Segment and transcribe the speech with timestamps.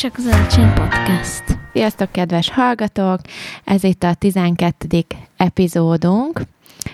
[0.00, 1.42] csak az Elcsén Podcast.
[1.72, 3.20] Sziasztok, kedves hallgatók!
[3.64, 5.04] Ez itt a 12.
[5.36, 6.40] epizódunk,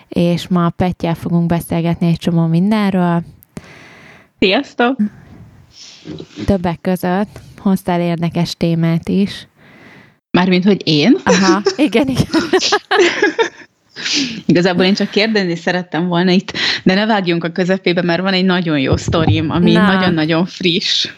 [0.08, 3.22] és ma Pettyel fogunk beszélgetni egy csomó mindenről.
[4.38, 4.96] Sziasztok!
[6.46, 9.48] Többek között hoztál érdekes témát is.
[10.30, 11.16] Mármint, hogy én?
[11.24, 12.26] Aha, igen, igen.
[14.46, 18.44] Igazából én csak kérdezni szerettem volna itt, de ne vágjunk a közepébe, mert van egy
[18.44, 19.92] nagyon jó sztorim, ami Na.
[19.92, 21.08] nagyon-nagyon friss.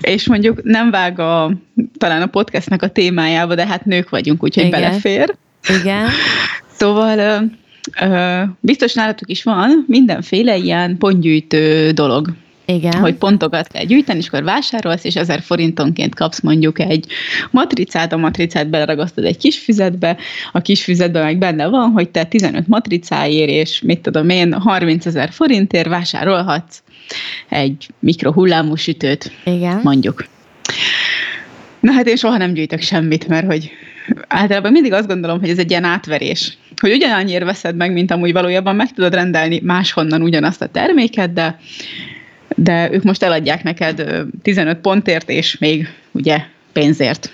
[0.00, 1.52] És mondjuk nem vág a,
[1.98, 4.80] talán a podcastnek a témájába, de hát nők vagyunk, úgyhogy Igen.
[4.80, 5.34] belefér.
[5.80, 6.08] Igen.
[6.80, 7.42] Szóval
[8.60, 12.28] biztos nálatok is van mindenféle ilyen pontgyűjtő dolog.
[12.74, 12.94] Igen.
[12.94, 17.06] hogy pontokat kell gyűjteni, és akkor vásárolsz, és 1000 forintonként kapsz mondjuk egy
[17.50, 20.16] matricát, a matricát beleragasztod egy kis füzetbe,
[20.52, 25.06] a kis füzetben meg benne van, hogy te 15 matricáért, és mit tudom én, 30
[25.06, 26.82] ezer forintért vásárolhatsz
[27.48, 29.80] egy mikrohullámú sütőt, Igen.
[29.82, 30.26] mondjuk.
[31.80, 33.70] Na hát én soha nem gyűjtök semmit, mert hogy
[34.28, 36.58] általában mindig azt gondolom, hogy ez egy ilyen átverés.
[36.80, 41.58] Hogy ugyanannyiért veszed meg, mint amúgy valójában meg tudod rendelni máshonnan ugyanazt a terméket, de
[42.56, 46.38] de ők most eladják neked 15 pontért, és még ugye
[46.72, 47.30] pénzért.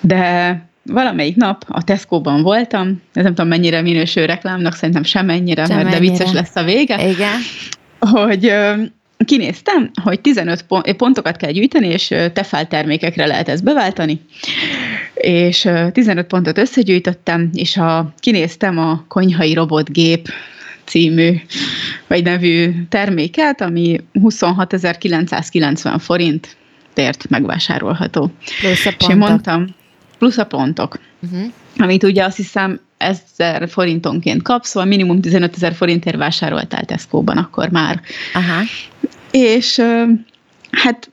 [0.00, 5.64] De valamelyik nap a Tesco-ban voltam, ez nem tudom mennyire minősül reklámnak, szerintem sem ennyire,
[5.64, 7.08] sem mert de vicces lesz a vége.
[7.08, 7.38] Igen.
[7.98, 8.52] Hogy
[9.24, 10.64] kinéztem, hogy 15
[10.96, 14.20] pontokat kell gyűjteni, és tefál termékekre lehet ezt beváltani,
[15.14, 20.28] és 15 pontot összegyűjtöttem, és a, kinéztem a konyhai robotgép
[20.84, 21.34] című,
[22.06, 28.30] vagy nevű terméket, ami 26.990 forintért megvásárolható.
[28.60, 29.00] Plusz a pontok.
[29.00, 29.74] És én mondtam,
[30.18, 31.52] plusz a pontok, uh-huh.
[31.76, 37.68] amit ugye azt hiszem 1000 forintonként kapsz, szóval minimum 15 ezer forintért vásároltál Tesco-ban akkor
[37.70, 38.00] már.
[38.34, 38.62] Aha.
[39.30, 39.82] És
[40.70, 41.10] hát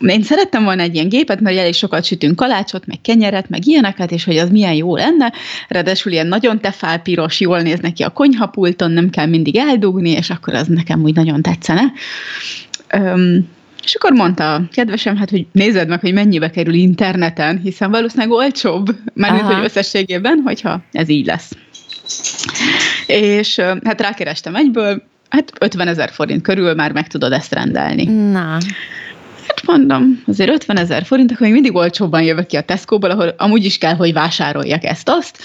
[0.00, 4.10] én szerettem volna egy ilyen gépet, mert elég sokat sütünk kalácsot, meg kenyeret, meg ilyeneket,
[4.10, 5.32] és hogy az milyen jó lenne.
[5.68, 10.54] Ráadásul ilyen nagyon tefálpiros, jól néz neki a konyhapulton, nem kell mindig eldugni, és akkor
[10.54, 11.92] az nekem úgy nagyon tetszene.
[12.88, 13.48] Öm,
[13.84, 18.30] és akkor mondta a kedvesem, hát, hogy nézed meg, hogy mennyibe kerül interneten, hiszen valószínűleg
[18.30, 21.52] olcsóbb, mármint, hogy összességében, hogyha ez így lesz.
[23.06, 28.04] És hát rákerestem egyből, hát 50 ezer forint körül már meg tudod ezt rendelni.
[28.04, 28.58] Na.
[29.46, 33.34] Hát mondom, azért 50 ezer forint, akkor még mindig olcsóbban jövök ki a Tesco-ból, ahol
[33.36, 35.38] amúgy is kell, hogy vásároljak ezt-azt.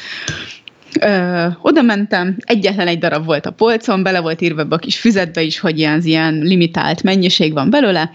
[1.02, 5.42] Ö, oda mentem, egyetlen egy darab volt a polcon, bele volt írva a kis füzetbe
[5.42, 8.12] is, hogy ilyen, ilyen limitált mennyiség van belőle.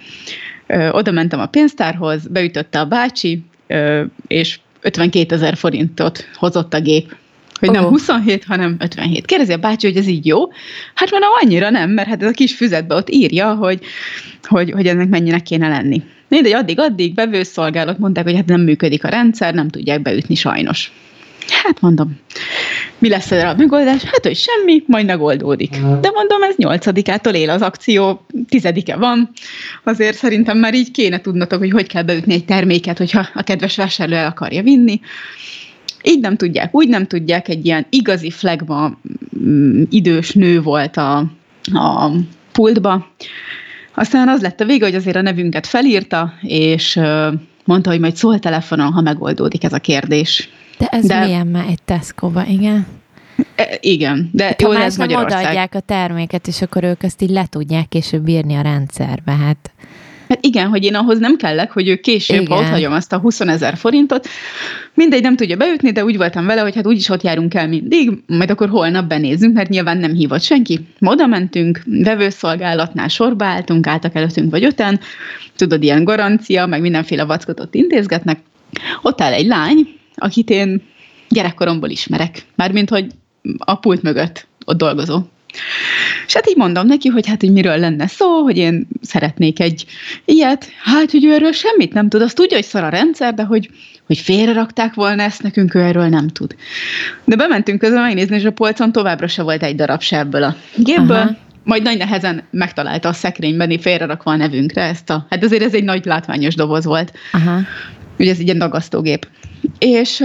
[0.67, 6.81] Ö, oda mentem a pénztárhoz, beütötte a bácsi, ö, és 52 ezer forintot hozott a
[6.81, 7.16] gép
[7.60, 9.25] hogy nem 27, hanem 57.
[9.25, 10.38] Kérdezi a bácsi, hogy ez így jó?
[10.94, 13.81] Hát mondom, annyira nem, mert hát ez a kis füzetbe ott írja, hogy,
[14.42, 16.03] hogy, hogy ennek mennyinek kéne lenni.
[16.28, 20.92] Mindegy, addig-addig bevőszolgálat mondták, hogy hát nem működik a rendszer, nem tudják beütni sajnos.
[21.48, 22.19] Hát mondom,
[22.98, 24.03] mi lesz erre a megoldás?
[24.03, 25.71] Hát, hogy semmi, majd megoldódik.
[26.00, 29.31] De mondom, ez nyolcadikától él az akció, tizedike van,
[29.82, 33.76] azért szerintem már így kéne tudnatok, hogy hogy kell beütni egy terméket, hogyha a kedves
[33.76, 35.00] vásárló el akarja vinni.
[36.06, 38.98] Így nem tudják, úgy nem tudják, egy ilyen igazi flagma
[39.38, 41.16] mm, idős nő volt a,
[41.72, 42.10] a
[42.53, 43.06] pultba.
[43.94, 47.00] Aztán az lett a vége, hogy azért a nevünket felírta, és
[47.65, 50.48] mondta, hogy majd szól telefonon, ha megoldódik ez a kérdés.
[50.78, 52.86] De ez de, milyen már egy Tesco-ba, igen?
[53.54, 55.41] E, igen, de hát, jó, ha ez Magyarország.
[55.41, 59.72] odaadják a terméket, és akkor ők ezt így le tudják később bírni a rendszerbe, hát...
[60.28, 62.58] Hát igen, hogy én ahhoz nem kellek, hogy ő később igen.
[62.58, 64.28] ott hagyom azt a 20 ezer forintot.
[64.94, 68.10] Mindegy, nem tudja beütni, de úgy voltam vele, hogy hát úgyis ott járunk el mindig,
[68.26, 70.80] majd akkor holnap benézzünk, mert nyilván nem hívott senki.
[71.00, 75.00] Oda mentünk, vevőszolgálatnál sorba álltunk, álltak előttünk vagy öten,
[75.56, 78.38] tudod, ilyen garancia, meg mindenféle vackotot intézgetnek.
[79.02, 80.82] Ott áll egy lány, akit én
[81.28, 83.06] gyerekkoromból ismerek, mármint, hogy
[83.59, 85.22] a pult mögött ott dolgozó.
[86.26, 89.84] És hát így mondom neki, hogy hát, hogy miről lenne szó, hogy én szeretnék egy
[90.24, 90.68] ilyet.
[90.82, 92.22] Hát, hogy ő erről semmit nem tud.
[92.22, 93.71] Azt tudja, hogy szar a rendszer, de hogy,
[94.06, 96.54] hogy félrerakták volna ezt nekünk, ő erről nem tud.
[97.24, 100.56] De bementünk közben megnézni, és a polcon továbbra se volt egy darab se ebből a
[100.76, 101.16] gépből.
[101.16, 101.36] Aha.
[101.65, 105.27] Majd nagy nehezen megtalálta a szekrényben, félrerakva a nevünkre ezt a...
[105.30, 107.12] Hát azért ez egy nagy látványos doboz volt.
[107.32, 107.60] Aha.
[108.18, 109.28] Ugye ez egy ilyen dagasztógép.
[109.78, 110.24] És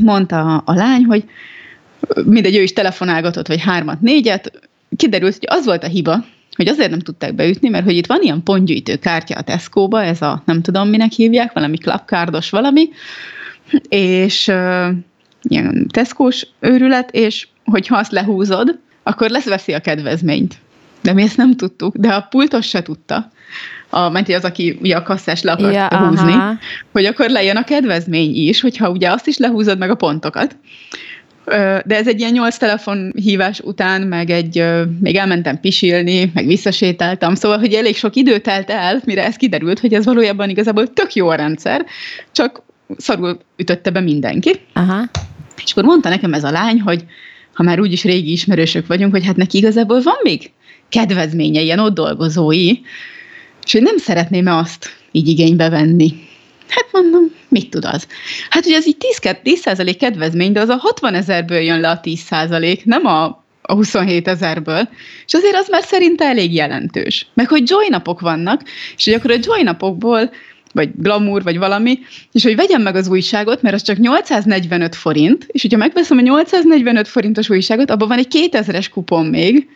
[0.00, 1.24] mondta a lány, hogy
[2.24, 4.59] mindegy, ő is telefonálgatott, vagy hármat, négyet,
[4.96, 6.24] kiderült, hogy az volt a hiba,
[6.56, 10.22] hogy azért nem tudták beütni, mert hogy itt van ilyen pontgyűjtő kártya a Tesco-ba, ez
[10.22, 12.88] a nem tudom minek hívják, valami klapkárdos valami,
[13.88, 14.88] és uh,
[15.42, 16.28] ilyen tesco
[16.60, 20.58] őrület, és hogyha azt lehúzod, akkor lesz veszi a kedvezményt.
[21.02, 23.30] De mi ezt nem tudtuk, de a pultos se tudta,
[23.90, 26.58] a, menti az, aki ugye a kasszás le akart Ja, húzni, aha.
[26.92, 30.56] hogy akkor lejön a kedvezmény is, hogyha ugye azt is lehúzod meg a pontokat.
[31.84, 34.64] De ez egy ilyen nyolc telefonhívás után, meg egy,
[35.00, 39.78] még elmentem pisilni, meg visszasétáltam, szóval, hogy elég sok idő telt el, mire ez kiderült,
[39.78, 41.86] hogy ez valójában igazából tök jó a rendszer,
[42.32, 42.62] csak
[42.96, 44.50] szarul ütötte be mindenki.
[44.72, 45.08] Aha.
[45.64, 47.04] És akkor mondta nekem ez a lány, hogy
[47.54, 50.50] ha már úgyis régi ismerősök vagyunk, hogy hát neki igazából van még
[50.88, 52.70] kedvezménye, ilyen ott dolgozói,
[53.64, 56.14] és hogy nem szeretném-e azt így igénybe venni.
[56.70, 58.06] Hát mondom, mit tud az?
[58.50, 62.00] Hát ugye ez így 10, 10% kedvezmény, de az a 60 ezerből jön le a
[62.00, 63.24] 10%, nem a,
[63.62, 64.88] a 27 ezerből,
[65.26, 67.26] és azért az már szerinte elég jelentős.
[67.34, 68.62] Meg hogy joy napok vannak,
[68.96, 70.30] és hogy akkor a joy napokból
[70.72, 71.98] vagy glamour, vagy valami,
[72.32, 76.20] és hogy vegyem meg az újságot, mert az csak 845 forint, és hogyha megveszem a
[76.20, 79.68] 845 forintos újságot, abban van egy 2000-es kupon még,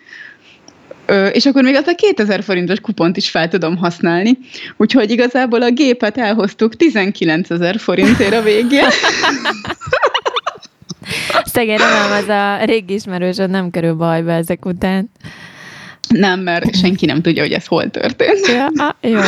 [1.07, 4.39] Ö, és akkor még azt a 2000 forintos kupont is fel tudom használni.
[4.77, 8.89] Úgyhogy igazából a gépet elhoztuk 19 ezer forintért a végén.
[11.45, 15.11] Szegény remélem, az a régi ismerősöd nem kerül bajba ezek után.
[16.09, 18.47] Nem, mert senki nem tudja, hogy ez hol történt.
[18.47, 19.21] Ja, ah, jó.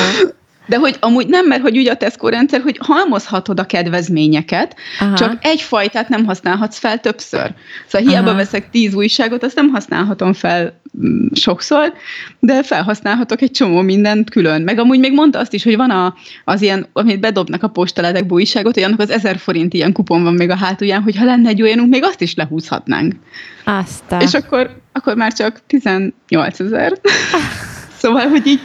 [0.67, 5.17] De hogy amúgy nem, mert hogy ugye a Tesco rendszer, hogy halmozhatod a kedvezményeket, Aha.
[5.17, 7.51] csak egy fajtát nem használhatsz fel többször.
[7.87, 8.37] Szóval hiába Aha.
[8.37, 11.93] veszek tíz újságot, azt nem használhatom fel mm, sokszor,
[12.41, 14.63] de felhasználhatok egy csomó mindent külön.
[14.63, 16.15] Meg amúgy még mondta azt is, hogy van a,
[16.45, 20.35] az ilyen, amit bedobnak a postaledekbe újságot, hogy annak az ezer forint ilyen kupon van
[20.35, 23.15] még a hátulján, hogy ha lenne egy olyanunk, még azt is lehúzhatnánk.
[23.65, 24.21] Aztán.
[24.21, 26.93] És akkor, akkor már csak 18 ezer.
[28.01, 28.61] szóval, hogy így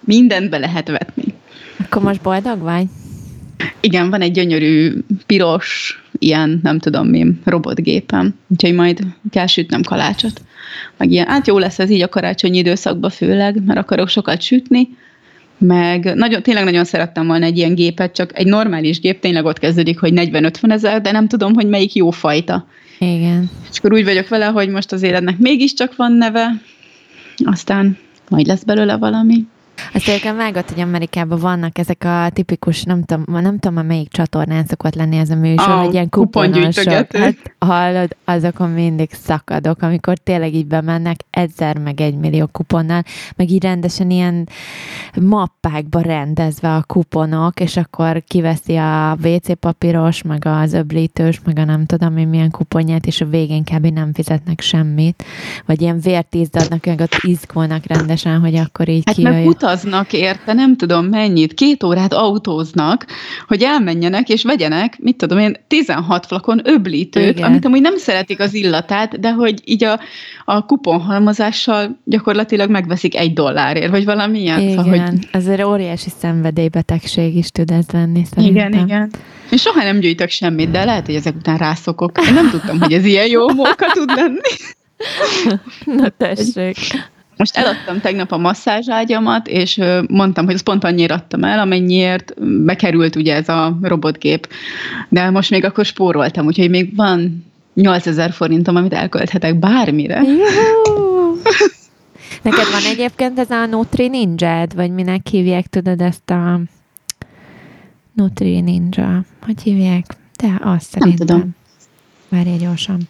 [0.00, 1.34] mindent be lehet vetni.
[1.78, 2.86] Akkor most boldog vagy?
[3.80, 4.92] Igen, van egy gyönyörű,
[5.26, 9.00] piros, ilyen, nem tudom mi, robotgépem, úgyhogy majd
[9.30, 10.42] kell sütnem kalácsot.
[10.96, 14.88] Meg ilyen, hát jó lesz ez így a karácsonyi időszakban főleg, mert akarok sokat sütni,
[15.58, 19.58] meg nagyon, tényleg nagyon szerettem volna egy ilyen gépet, csak egy normális gép tényleg ott
[19.58, 22.66] kezdődik, hogy 40-50 ezer, de nem tudom, hogy melyik jó fajta.
[22.98, 23.50] Igen.
[23.70, 26.60] És akkor úgy vagyok vele, hogy most az életnek mégiscsak van neve,
[27.44, 27.98] aztán
[28.28, 29.46] majd lesz belőle valami.
[29.94, 34.64] Azt egyébként vágott, hogy Amerikában vannak ezek a tipikus, nem tudom, nem tudom, melyik csatornán
[34.64, 37.16] szokott lenni ez a műsor, A hogy ilyen kuponosok.
[37.16, 43.02] Hát hallod, azokon mindig szakadok, amikor tényleg így bemennek ezer meg egy millió kuponnal,
[43.36, 44.48] meg így rendesen ilyen
[45.20, 51.64] mappákba rendezve a kuponok, és akkor kiveszi a WC papíros, meg az öblítős, meg a
[51.64, 53.86] nem tudom én milyen kuponját, és a végén kb.
[53.86, 55.24] nem fizetnek semmit,
[55.66, 59.44] vagy ilyen vért izzadnak, meg ott izgulnak rendesen, hogy akkor így Hát kijöjjön.
[59.70, 63.06] Utaznak érte, nem tudom mennyit, két órát autóznak,
[63.46, 67.44] hogy elmenjenek és vegyenek, mit tudom én, 16 flakon öblítőt, Igen.
[67.44, 70.00] Amit amúgy nem szeretik az illatát, de hogy így a,
[70.44, 74.60] a kuponhalmozással gyakorlatilag megveszik egy dollárért, vagy valami ilyen.
[74.60, 78.68] Igen, Szóval, hogy azért óriási szenvedélybetegség is tud ez lenni szerintem.
[78.68, 79.10] igen, igen.
[79.50, 82.18] Én soha nem gyűjtök semmit, de lehet, hogy ezek után rászokok.
[82.26, 84.40] Én nem tudtam, hogy ez ilyen jó móka tud lenni.
[86.00, 86.76] Na tessék.
[87.40, 92.34] Most eladtam tegnap a masszázságyamat, és mondtam, hogy azt pont annyira adtam el, amennyiért
[92.64, 94.48] bekerült ugye ez a robotgép.
[95.08, 100.22] De most még akkor spóroltam, úgyhogy még van 8000 forintom, amit elkölthetek bármire.
[102.42, 106.60] Neked van egyébként ez a Nutri ninja vagy minek hívják, tudod ezt a
[108.12, 109.24] Nutri Ninja?
[109.42, 110.04] Hogy hívják?
[110.36, 111.26] De azt szerintem.
[111.26, 111.50] tudom.
[112.28, 113.00] Várj gyorsan.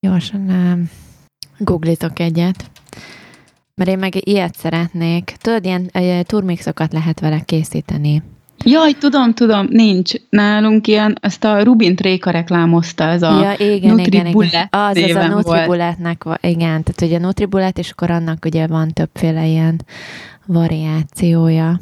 [0.00, 0.90] Gyorsan um,
[1.58, 2.70] googlizok egyet.
[3.74, 5.34] Mert én meg ilyet szeretnék.
[5.40, 5.90] Tudod, ilyen
[6.26, 8.22] turmixokat lehet vele készíteni.
[8.64, 10.12] Jaj, tudom, tudom, nincs.
[10.30, 14.68] Nálunk ilyen, ezt a Rubint Réka reklámozta, ez a ja, igen, igen, igen.
[14.70, 15.28] Az, az a volt.
[15.28, 19.80] Nutribulletnek, va- igen, tehát ugye Nutribullet, és akkor annak ugye van többféle ilyen
[20.46, 21.80] variációja.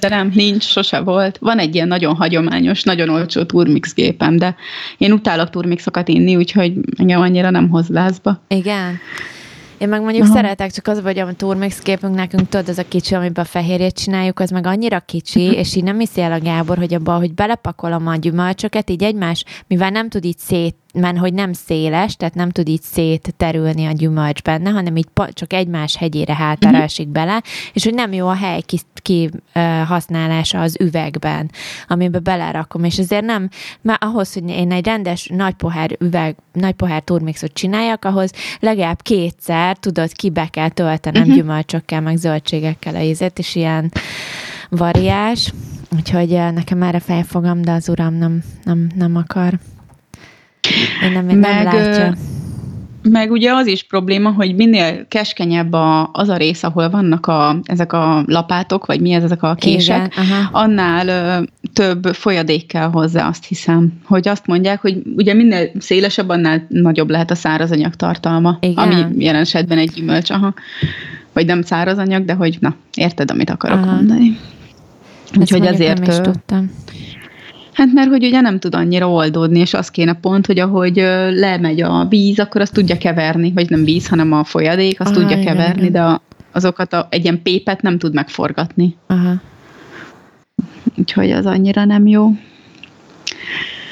[0.00, 1.38] De nem, nincs, sose volt.
[1.38, 4.54] Van egy ilyen nagyon hagyományos, nagyon olcsó turmix gépem, de
[4.98, 8.42] én utálok turmixokat inni, úgyhogy engem annyira nem hoz lázba.
[8.48, 8.98] Igen.
[9.80, 10.34] Én meg mondjuk Aha.
[10.34, 13.94] szeretek, csak az, hogy a turmix képünk nekünk, tudod, az a kicsi, amiben a fehérjét
[13.94, 17.34] csináljuk, az meg annyira kicsi, és így nem hiszi el a Gábor, hogy abba, hogy
[17.34, 22.34] belepakolom a gyümölcsöket, így egymás, mivel nem tud így szét, mert hogy nem széles, tehát
[22.34, 26.84] nem tud így szétterülni a gyümölcs benne, hanem így csak egymás hegyére hátára Mhm.
[26.84, 27.42] esik bele,
[27.72, 29.30] és hogy nem jó a hely ki, ki
[29.86, 31.50] használása az üvegben,
[31.88, 33.48] amiben belerakom, és azért nem,
[33.80, 38.30] már ahhoz, hogy én egy rendes nagy pohár üveg, nagy pohár turmixot csináljak, ahhoz
[38.60, 41.30] legalább kétszer, tudod, ki be kell töltenem Mhm.
[41.30, 41.44] uh-huh.
[41.46, 43.92] gyümölcsökkel, meg zöldségekkel a ízét, és ilyen
[44.68, 45.52] variás,
[45.96, 49.58] úgyhogy nekem erre felfogam, de az uram nem, nem, nem akar.
[51.02, 52.14] Én nem, nem Meg, látja.
[53.02, 57.60] meg ugye az is probléma, hogy minél keskenyebb a, az a rész, ahol vannak a,
[57.64, 60.48] ezek a lapátok, vagy mi ez, ezek a kések, Igen, aha.
[60.62, 63.92] annál ö, több folyadék kell hozzá, azt hiszem.
[64.04, 68.90] Hogy azt mondják, hogy ugye minél szélesebb, annál nagyobb lehet a szárazanyag tartalma, Igen.
[68.90, 70.54] ami jelen esetben egy gyümölcs, aha.
[71.32, 73.94] Vagy nem szárazanyag, de hogy na, érted, amit akarok Aha.
[73.94, 74.38] mondani.
[75.38, 75.98] Úgyhogy ezért...
[75.98, 76.70] nem is ö, tudtam.
[77.80, 80.96] Hát mert hogy ugye nem tud annyira oldódni, és az kéne pont, hogy ahogy
[81.34, 85.20] lemegy a víz, akkor azt tudja keverni, vagy nem víz, hanem a folyadék, azt Aha,
[85.20, 85.92] tudja igen, keverni, igen.
[85.92, 86.22] de a,
[86.52, 88.96] azokat a, egy ilyen pépet nem tud megforgatni.
[89.06, 89.34] Aha.
[90.98, 92.30] Úgyhogy az annyira nem jó.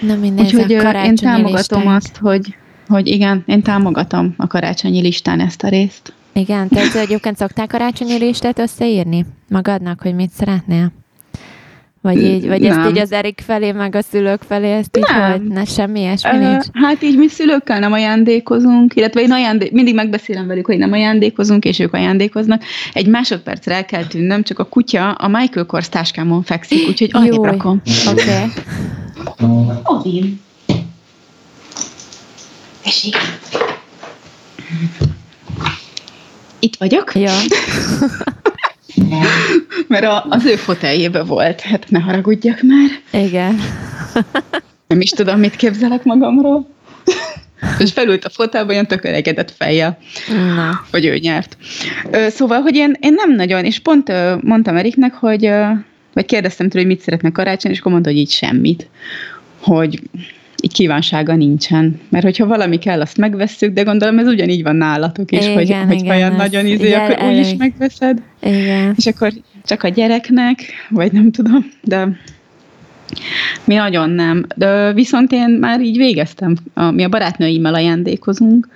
[0.00, 1.86] Na mindegy, Úgyhogy én támogatom listák.
[1.86, 2.56] azt, hogy,
[2.88, 6.12] hogy igen, én támogatom a karácsonyi listán ezt a részt.
[6.32, 10.92] Igen, te ezzel egyébként szoktál karácsonyi listát összeírni magadnak, hogy mit szeretnél?
[12.14, 15.30] Vagy így, vagy ezt így az Erik felé, meg a szülők felé, ezt így Nem.
[15.30, 15.42] hogy?
[15.42, 16.64] Ne, semmi ilyesmi Ö, nincs?
[16.72, 21.64] hát így mi szülőkkel nem ajándékozunk, illetve én ajándé- mindig megbeszélem velük, hogy nem ajándékozunk,
[21.64, 22.62] és ők ajándékoznak.
[22.92, 27.46] Egy másodpercre el kell tűnnöm, csak a kutya a Michael Kors táskámon fekszik, úgyhogy Júj.
[27.46, 27.82] rakom.
[28.10, 28.22] Oké.
[28.22, 29.76] Okay.
[29.84, 30.40] Odin.
[32.82, 33.16] Tessék.
[36.58, 37.24] Itt vagyok, Jó.
[39.88, 41.60] mert a, az ő foteljébe volt.
[41.60, 43.22] Hát ne haragudjak már.
[43.24, 43.60] Igen.
[44.88, 46.68] Nem is tudom, mit képzelek magamról.
[47.78, 50.84] És felült a fotelba olyan tökölегedett fejjel, Na.
[50.90, 51.56] hogy ő nyert.
[52.28, 54.12] Szóval, hogy én, én nem nagyon, és pont
[54.42, 55.50] mondtam Eriknek, hogy,
[56.12, 58.88] vagy kérdeztem tőle, hogy mit szeretne karácsony, és akkor mondta, hogy így semmit.
[59.60, 60.00] Hogy
[60.62, 62.00] így kívánsága nincsen.
[62.08, 65.86] Mert hogyha valami kell, azt megvesszük, de gondolom ez ugyanígy van nálatok is, hogy, Igen,
[65.86, 67.58] hogy igen, ha olyan nagyon izé, akkor úgy is elég.
[67.58, 68.22] megveszed.
[68.42, 68.94] Igen.
[68.96, 69.32] És akkor
[69.64, 72.08] csak a gyereknek, vagy nem tudom, de
[73.64, 74.46] mi nagyon nem.
[74.56, 78.68] De viszont én már így végeztem, a, mi a barátnőimmel ajándékozunk,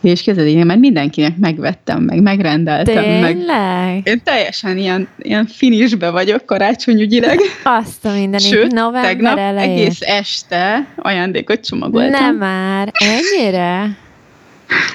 [0.00, 4.00] és képzeld, én már mindenkinek megvettem, meg megrendeltem, meg Tényleg?
[4.04, 7.38] én teljesen ilyen, ilyen finisbe vagyok karácsonyügyileg.
[7.62, 8.46] Azt a mindenit.
[8.46, 9.70] Sőt, November tegnap elején.
[9.70, 12.10] egész este ajándékot csomagoltam.
[12.10, 12.92] Nem már.
[12.92, 13.96] Ennyire?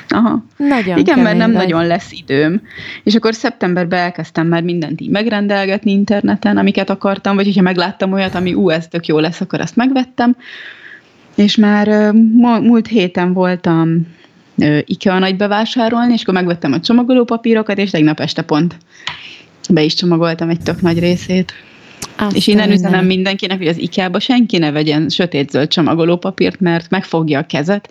[0.09, 0.45] Aha.
[0.57, 1.61] Nagyon Igen, mert nem vagy.
[1.67, 2.61] nagyon lesz időm.
[3.03, 8.35] És akkor szeptemberben elkezdtem már mindent így megrendelgetni interneten, amiket akartam, vagy hogyha megláttam olyat,
[8.35, 10.35] ami ú, ez tök jó lesz, akkor azt megvettem.
[11.35, 12.11] És már
[12.61, 14.07] múlt héten voltam
[14.85, 18.77] IKEA nagy bevásárolni, és akkor megvettem a csomagolópapírokat, és tegnap este pont
[19.69, 21.53] be is csomagoltam egy tök nagy részét.
[22.17, 27.39] Azt és innen üzenem mindenkinek, hogy az IKEA-ba senki ne vegyen sötétzöld csomagolópapírt, mert megfogja
[27.39, 27.89] a kezet,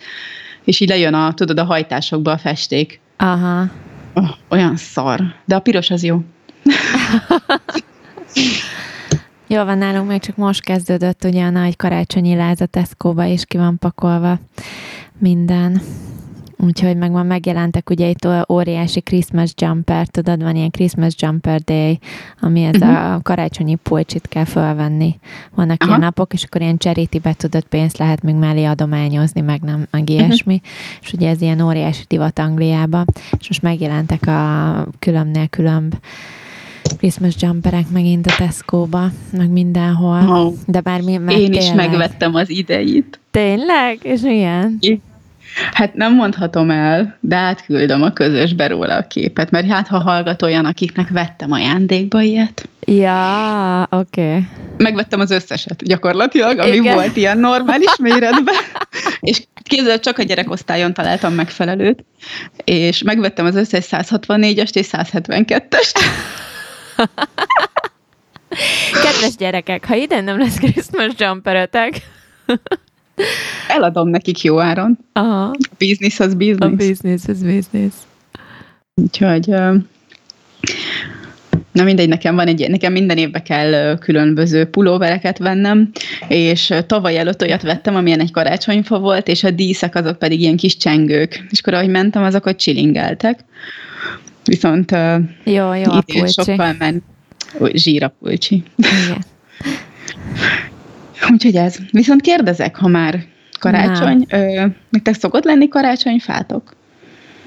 [0.65, 3.01] és így lejön a, tudod, a hajtásokba a festék.
[3.17, 3.71] Aha.
[4.15, 5.21] Oh, olyan szar.
[5.45, 6.21] De a piros az jó.
[9.47, 13.57] Jó van, nálunk még csak most kezdődött ugye a nagy karácsonyi láz a és ki
[13.57, 14.39] van pakolva
[15.19, 15.81] minden.
[16.57, 21.99] Úgyhogy meg már megjelentek ugye itt óriási Christmas jumper, tudod, van ilyen Christmas jumper day,
[22.41, 23.15] ami ez uh-huh.
[23.15, 25.19] a karácsonyi pulcsit kell felvenni.
[25.55, 25.91] Vannak Aha.
[25.91, 30.11] ilyen napok, és akkor ilyen charity-be tudod pénzt lehet még mellé adományozni, meg nem, meg
[30.11, 30.61] ilyesmi.
[31.01, 33.05] És ugye ez ilyen óriási divat Angliába,
[33.39, 35.95] és most megjelentek a különbnél különb
[36.97, 40.29] Christmas jumperek megint a Tesco-ba, meg mindenhol.
[40.29, 41.89] Oh, De bár mi, mert én is tényleg.
[41.89, 43.21] megvettem az ideit.
[43.31, 43.99] Tényleg?
[44.03, 44.79] És milyen?
[45.73, 50.43] Hát nem mondhatom el, de átküldöm a közösbe róla a képet, mert hát ha hallgat
[50.43, 52.69] olyan, akiknek vettem ajándékba ilyet.
[52.87, 54.29] Ja, oké.
[54.29, 54.47] Okay.
[54.77, 56.95] Megvettem az összeset gyakorlatilag, ami Igen.
[56.95, 58.55] Volt ilyen normális méretben.
[59.21, 62.05] és képzeld, csak a gyerekosztályon találtam megfelelőt,
[62.65, 65.99] és megvettem az összes 164-est és 172-est.
[69.03, 72.01] Kedves gyerekek, ha ide nem lesz Christmas jumperetek,
[73.69, 74.99] Eladom nekik jó áron.
[75.13, 77.03] aha, A biznisz az a biznisz.
[77.29, 77.93] is business.
[78.95, 79.47] Úgyhogy
[81.73, 85.91] na mindegy, nekem van egy, nekem minden évben kell különböző pulóvereket vennem,
[86.29, 90.57] és tavaly előtt olyat vettem, amilyen egy karácsonyfa volt, és a díszek azok pedig ilyen
[90.57, 91.47] kis csengők.
[91.51, 93.39] És akkor ahogy mentem, azok ott csilingeltek.
[94.45, 94.91] Viszont
[95.45, 96.33] Jó, jó, a pulcsi.
[96.43, 97.03] sokkal ment
[97.61, 98.63] Ó, zsírapulcsi.
[98.77, 99.25] Igen.
[101.31, 101.77] Úgyhogy ez.
[101.91, 103.25] Viszont kérdezek, ha már
[103.61, 106.77] karácsony, ö, nektek szokott lenni karácsonyfátok?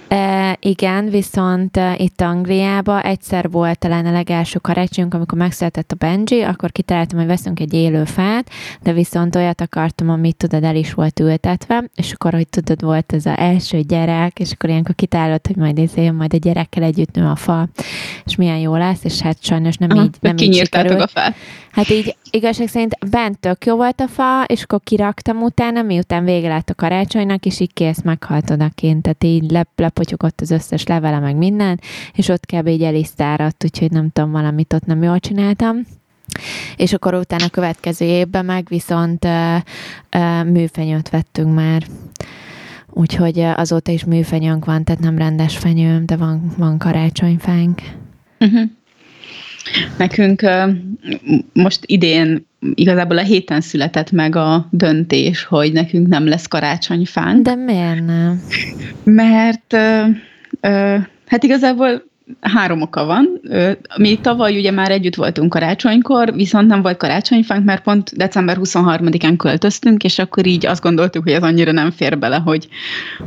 [0.07, 5.95] E, igen, viszont e, itt Angliában egyszer volt talán a legelső karácsonyunk, amikor megszületett a
[5.95, 8.49] Benji, akkor kitaláltam, hogy veszünk egy élő fát,
[8.81, 13.13] de viszont olyat akartam, amit tudod, el is volt ültetve, és akkor, hogy tudod, volt
[13.13, 17.15] ez az első gyerek, és akkor ilyenkor kitalálod, hogy majd izé, majd a gyerekkel együtt
[17.15, 17.67] nő a fa,
[18.25, 21.01] és milyen jó lesz, és hát sajnos nem Aha, így, nem így sikerült.
[21.01, 21.35] a fát.
[21.71, 26.23] Hát így igazság szerint bent tök jó volt a fa, és akkor kiraktam utána, miután
[26.23, 30.83] vége lett a karácsonynak, és így kész meghalt odakint, tehát így lep, lepotyogott az összes
[30.83, 31.79] levele, meg minden,
[32.13, 32.67] és ott kb.
[32.67, 35.85] így elisztáradt, úgyhogy nem tudom, valamit ott nem jól csináltam.
[36.75, 39.55] És akkor utána a következő évben meg viszont uh,
[40.15, 41.83] uh, műfenyőt vettünk már.
[42.89, 47.81] Úgyhogy azóta is műfenyőnk van, tehát nem rendes fenyőm, de van, van karácsonyfánk.
[48.39, 48.69] Uh-huh.
[49.97, 50.41] Nekünk
[51.53, 57.41] most idén igazából a héten született meg a döntés, hogy nekünk nem lesz karácsonyfánk.
[57.41, 58.43] De miért nem?
[59.03, 59.75] Mert
[61.25, 62.03] hát igazából
[62.41, 63.41] három oka van.
[63.97, 69.33] Mi tavaly ugye már együtt voltunk karácsonykor, viszont nem volt karácsonyfánk, mert pont december 23-án
[69.37, 72.67] költöztünk, és akkor így azt gondoltuk, hogy ez annyira nem fér bele, hogy,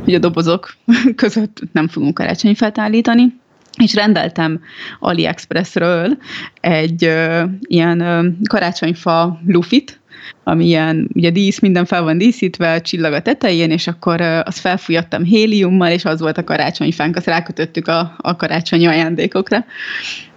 [0.03, 0.73] hogy a dobozok
[1.15, 3.39] között nem fogunk karácsonyfát állítani
[3.77, 4.61] és rendeltem
[4.99, 6.17] AliExpressről
[6.61, 9.99] egy ö, ilyen ö, karácsonyfa lufit,
[10.43, 14.59] ami ilyen, ugye dísz, minden fel van díszítve, csillag a tetején, és akkor ö, azt
[14.59, 19.65] felfújattam héliummal, és az volt a karácsonyfánk, azt rákötöttük a, a karácsonyi ajándékokra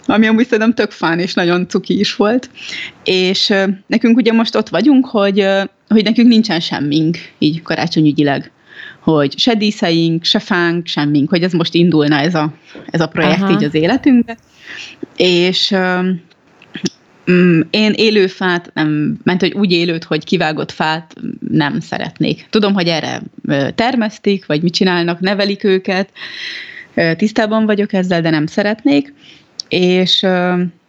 [0.07, 2.51] ami amúgy szerintem tök fán, és nagyon cuki is volt.
[3.05, 8.53] És ö, nekünk ugye most ott vagyunk, hogy, ö, hogy nekünk nincsen semmink így karácsonyügyileg
[9.05, 12.53] hogy se díszeink, se fánk, semmink, hogy ez most indulna ez a,
[12.91, 13.53] ez a projekt Aha.
[13.53, 14.37] így az életünkbe.
[15.17, 16.23] És um,
[17.71, 21.15] én élő fát, nem, ment, hogy úgy élőt, hogy kivágott fát
[21.51, 22.47] nem szeretnék.
[22.51, 23.23] Tudom, hogy erre
[23.75, 26.09] termesztik, vagy mit csinálnak, nevelik őket,
[27.17, 29.15] tisztában vagyok ezzel, de nem szeretnék.
[29.69, 30.27] És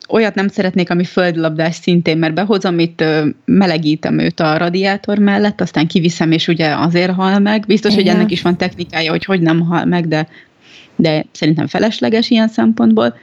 [0.10, 3.04] olyat nem szeretnék, ami földlabdás szintén, mert behozom itt,
[3.46, 7.64] melegítem őt a radiátor mellett, aztán kiviszem, és ugye azért hal meg.
[7.68, 8.06] Biztos, Igen.
[8.06, 10.28] hogy ennek is van technikája, hogy hogy nem hal meg, de,
[10.96, 13.18] de szerintem felesleges ilyen szempontból.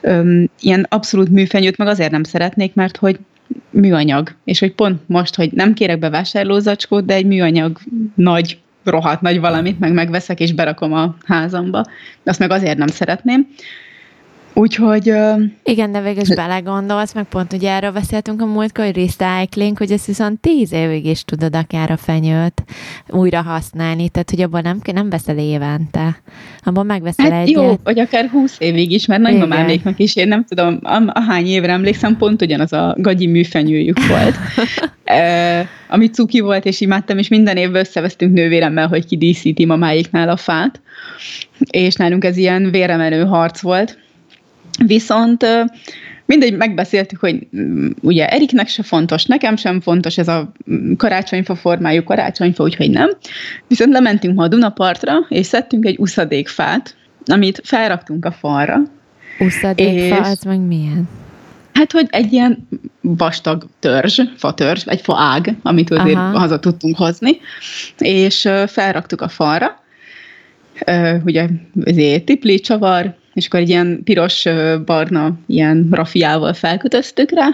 [0.00, 3.18] Öm, ilyen abszolút műfenyőt meg azért nem szeretnék, mert hogy
[3.70, 7.78] műanyag, és hogy pont most, hogy nem kérek be vásárlózacskót, de egy műanyag
[8.14, 11.84] nagy rohadt nagy valamit, meg megveszek és berakom a házamba.
[12.24, 13.48] Azt meg azért nem szeretném.
[14.54, 15.12] Úgyhogy...
[15.64, 19.90] Igen, de végül is belegondolsz, meg pont ugye erről beszéltünk a múltkor, hogy recycling, hogy
[19.92, 22.62] ezt viszont tíz évig is tudod akár a fenyőt
[23.08, 26.22] újra használni, tehát hogy abban nem, nem veszel évente,
[26.62, 27.62] abban megveszel hát egyet.
[27.62, 32.16] jó, vagy akár húsz évig is, mert nagymamáméknak is, én nem tudom, ahány évre emlékszem,
[32.16, 34.36] pont ugyanaz a gagyi műfenyőjük volt,
[35.04, 40.36] e, ami cuki volt, és imádtam, és minden évben összevesztünk nővéremmel, hogy kidíszíti mamáiknál a
[40.36, 40.80] fát,
[41.70, 43.98] és nálunk ez ilyen véremenő harc volt,
[44.86, 45.46] Viszont
[46.30, 51.54] mindegy, megbeszéltük, hogy mm, ugye Eriknek se fontos, nekem sem fontos ez a mm, karácsonyfa
[51.54, 53.10] formájú karácsonyfa, úgyhogy nem.
[53.68, 58.82] Viszont lementünk ma a Dunapartra, és szedtünk egy uszadékfát, amit felraktunk a falra.
[59.38, 60.20] Uszadékfa, és...
[60.20, 61.08] az meg milyen?
[61.72, 62.68] Hát, hogy egy ilyen
[63.00, 66.38] vastag törzs, fatörzs, egy faág, amit azért Aha.
[66.38, 67.40] haza tudtunk hozni,
[67.98, 69.80] és felraktuk a falra,
[71.24, 71.48] ugye
[71.84, 77.48] ezért tipli, csavar, és akkor egy ilyen piros-barna ilyen rafiával felkötöztük rá,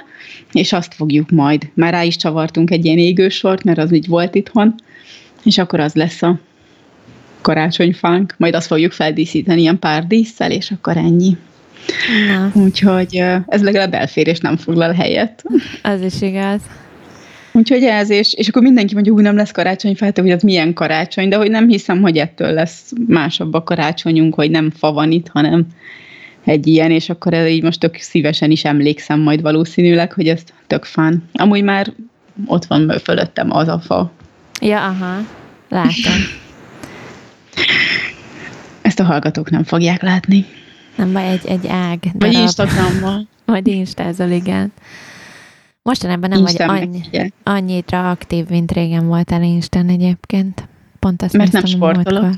[0.53, 1.62] és azt fogjuk majd.
[1.75, 4.75] Már rá is csavartunk egy ilyen égősort, mert az így volt itthon,
[5.42, 6.38] és akkor az lesz a
[7.40, 11.37] karácsonyfánk, majd azt fogjuk feldíszíteni ilyen pár díszsel, és akkor ennyi.
[12.29, 12.51] Na.
[12.62, 15.44] Úgyhogy ez legalább elfér, és nem foglal helyet.
[15.83, 16.61] Az is igaz.
[17.56, 21.28] Úgyhogy ez, és, és akkor mindenki mondja, hogy nem lesz karácsonyfát, hogy az milyen karácsony,
[21.28, 25.28] de hogy nem hiszem, hogy ettől lesz másabb a karácsonyunk, hogy nem fa van itt,
[25.28, 25.66] hanem
[26.44, 30.84] egy ilyen, és akkor így most tök szívesen is emlékszem majd valószínűleg, hogy ez tök
[30.84, 31.22] fán.
[31.32, 31.92] Amúgy már
[32.46, 34.12] ott van fölöttem az a fa.
[34.60, 35.16] Ja, aha,
[35.68, 36.20] látom.
[38.82, 40.44] Ezt a hallgatók nem fogják látni.
[40.96, 41.98] Nem baj, egy, egy ág.
[42.00, 42.20] Darab.
[42.20, 43.28] Vagy Instagrammal.
[43.44, 44.72] Vagy Instázol, igen.
[45.87, 50.68] Mostanában nem vagy annyi, annyira aktív, mint régen voltál Instán egyébként.
[50.99, 52.31] Pont azt Mert nem sportolok.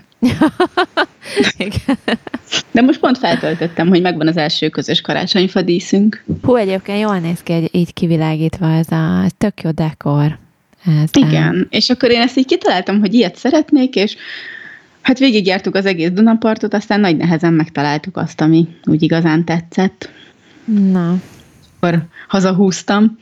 [2.72, 6.24] De most pont feltöltöttem, hogy megvan az első közös karácsonyfa díszünk.
[6.42, 10.38] Hú, egyébként jól néz ki, hogy így kivilágítva ez a ez tök jó dekor.
[10.86, 11.74] Ez Igen, a...
[11.74, 14.16] és akkor én ezt így kitaláltam, hogy ilyet szeretnék, és
[15.00, 20.10] hát végigjártuk az egész Dunapartot, aztán nagy nehezen megtaláltuk azt, ami úgy igazán tetszett.
[20.64, 21.20] Na,
[22.28, 23.18] hazahúztam.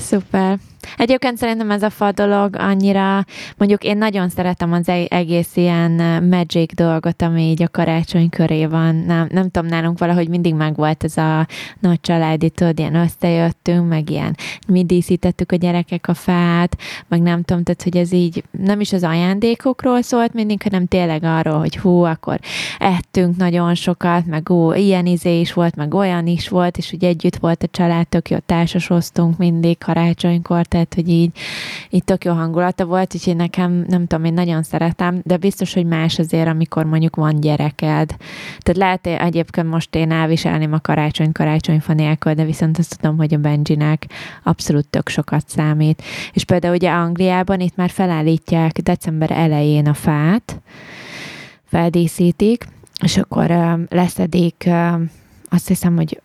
[0.00, 0.58] Szuper.
[0.96, 3.24] Egyébként szerintem ez a fa dolog annyira,
[3.56, 5.92] mondjuk én nagyon szeretem az e- egész ilyen
[6.24, 8.94] magic dolgot, ami így a karácsony köré van.
[8.94, 11.46] Nem, nem tudom, nálunk valahogy mindig megvolt ez a
[11.80, 16.76] nagy családi, tudod, ilyen összejöttünk, meg ilyen mi díszítettük a gyerekek a fát,
[17.08, 21.24] meg nem tudom, tehát, hogy ez így nem is az ajándékokról szólt mindig, hanem tényleg
[21.24, 22.38] arról, hogy hú, akkor
[22.78, 27.08] ettünk nagyon sokat, meg ó, ilyen izé is volt, meg olyan is volt, és ugye
[27.08, 31.30] együtt volt a család, tök jó társasoztunk mindig karácsonykor, tehát hogy így,
[31.90, 35.86] így tök jó hangulata volt, úgyhogy nekem, nem tudom, én nagyon szeretem, de biztos, hogy
[35.86, 38.16] más azért, amikor mondjuk van gyereked.
[38.58, 43.34] Tehát lehet egyébként most én elviselném a karácsony karácsonyfa nélkül, de viszont azt tudom, hogy
[43.34, 44.06] a Benjinek
[44.42, 46.02] abszolút tök sokat számít.
[46.32, 50.60] És például ugye Angliában itt már felállítják december elején a fát,
[51.64, 52.66] feldíszítik,
[53.02, 54.68] és akkor leszedik,
[55.48, 56.20] azt hiszem, hogy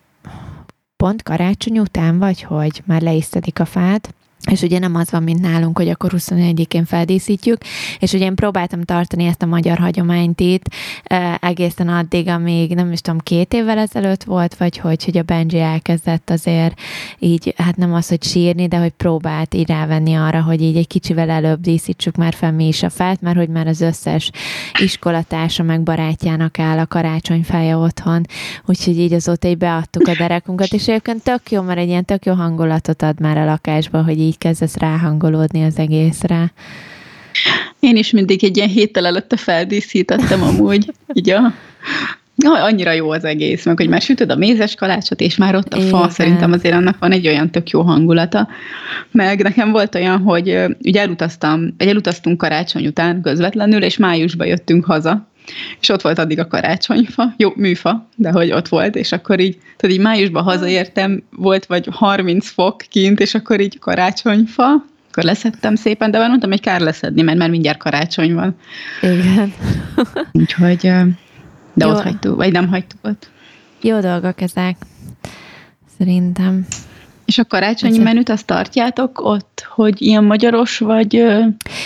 [0.96, 4.14] pont karácsony után, vagy hogy már leisztedik a fát,
[4.50, 7.58] és ugye nem az van, mint nálunk, hogy akkor 21-én feldíszítjük,
[7.98, 10.64] és ugye én próbáltam tartani ezt a magyar hagyományt itt
[11.40, 15.60] egészen addig, amíg nem is tudom, két évvel ezelőtt volt, vagy hogy, hogy a Benji
[15.60, 16.80] elkezdett azért
[17.18, 20.86] így, hát nem az, hogy sírni, de hogy próbált így rávenni arra, hogy így egy
[20.86, 24.30] kicsivel előbb díszítsük már fel mi is a fát, mert hogy már az összes
[24.80, 28.26] iskolatársa meg barátjának áll a karácsonyfája otthon,
[28.66, 32.24] úgyhogy így azóta így beadtuk a derekunkat, és egyébként tök jó, mert egy ilyen tök
[32.24, 36.52] jó hangulatot ad már a lakásba, hogy így így kezdesz ráhangolódni az egészre.
[37.80, 41.52] Én is mindig egy ilyen héttel előtte feldíszítettem amúgy, így a
[42.36, 45.74] Ja, annyira jó az egész, meg hogy már sütöd a mézes kalácsot, és már ott
[45.74, 46.10] a fa, Igen.
[46.10, 48.48] szerintem azért annak van egy olyan tök jó hangulata.
[49.10, 55.31] Meg nekem volt olyan, hogy ugye elutaztam, elutaztunk karácsony után közvetlenül, és májusban jöttünk haza,
[55.80, 59.58] és ott volt addig a karácsonyfa, jó, műfa, de hogy ott volt, és akkor így,
[59.76, 65.74] tudod, így májusban hazaértem, volt vagy 30 fok kint, és akkor így karácsonyfa, akkor leszettem
[65.74, 68.56] szépen, de már mondtam, hogy kár leszedni, mert már mindjárt karácsony van.
[69.00, 69.52] Igen.
[70.32, 70.80] Úgyhogy,
[71.74, 71.90] de jó.
[71.90, 73.30] ott hagytuk, vagy nem hagytuk ott.
[73.80, 74.76] Jó dolgok ezek,
[75.98, 76.66] szerintem.
[77.32, 81.24] És a karácsonyi Ez menüt azt tartjátok ott, hogy ilyen magyaros, vagy...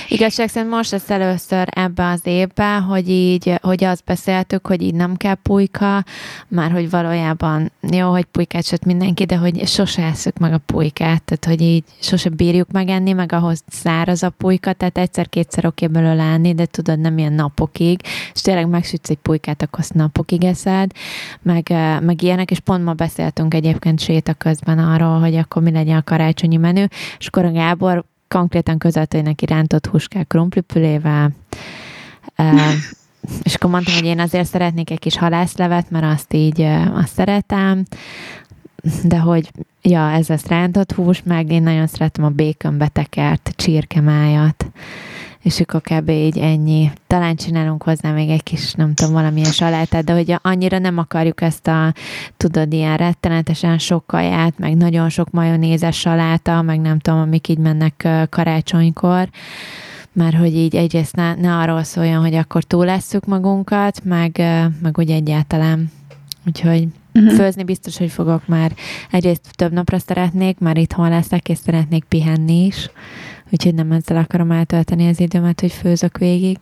[0.08, 4.94] Igazság szerint most lesz először ebbe az évben, hogy így, hogy azt beszéltük, hogy így
[4.94, 6.04] nem kell pulyka,
[6.48, 11.22] már hogy valójában jó, hogy pulykát süt mindenki, de hogy sose eszük meg a pulykát,
[11.22, 16.22] tehát hogy így sose bírjuk megenni, meg ahhoz száraz a pulyka, tehát egyszer-kétszer oké belőle
[16.22, 18.00] enni, de tudod, nem ilyen napokig,
[18.34, 20.90] és tényleg megsütsz egy pulykát, akkor azt napokig eszed,
[21.42, 21.68] meg,
[22.00, 26.02] meg ilyenek, és pont ma beszéltünk egyébként séta közben arról, hogy akkor mi legyen a
[26.02, 26.84] karácsonyi menü,
[27.18, 31.30] és akkor a Gábor konkrétan között, hogy neki rántott húskák krumplipülével,
[33.42, 36.60] és akkor mondtam, hogy én azért szeretnék egy kis halászlevet, mert azt így
[36.94, 37.82] azt szeretem,
[39.04, 39.50] de hogy
[39.82, 44.66] ja, ez lesz rántott hús, meg én nagyon szeretem a bacon betekert csirkemájat
[45.46, 46.08] és akkor kb.
[46.08, 46.90] így ennyi.
[47.06, 51.40] Talán csinálunk hozzá még egy kis, nem tudom, valamilyen salátát, de hogy annyira nem akarjuk
[51.40, 51.92] ezt a,
[52.36, 57.58] tudod, ilyen rettenetesen sok kaját, meg nagyon sok majonézes saláta, meg nem tudom, amik így
[57.58, 59.28] mennek karácsonykor,
[60.12, 64.36] mert hogy így egyrészt ne, ne arról szóljon, hogy akkor túl leszük magunkat, meg,
[64.82, 65.92] meg úgy egyáltalán.
[66.46, 67.34] Úgyhogy uh-huh.
[67.34, 68.72] főzni biztos, hogy fogok már.
[69.10, 72.90] Egyrészt több napra szeretnék, már itthon leszek, és szeretnék pihenni is
[73.50, 76.56] úgyhogy nem ezzel akarom eltölteni az időmet, hogy főzök végig.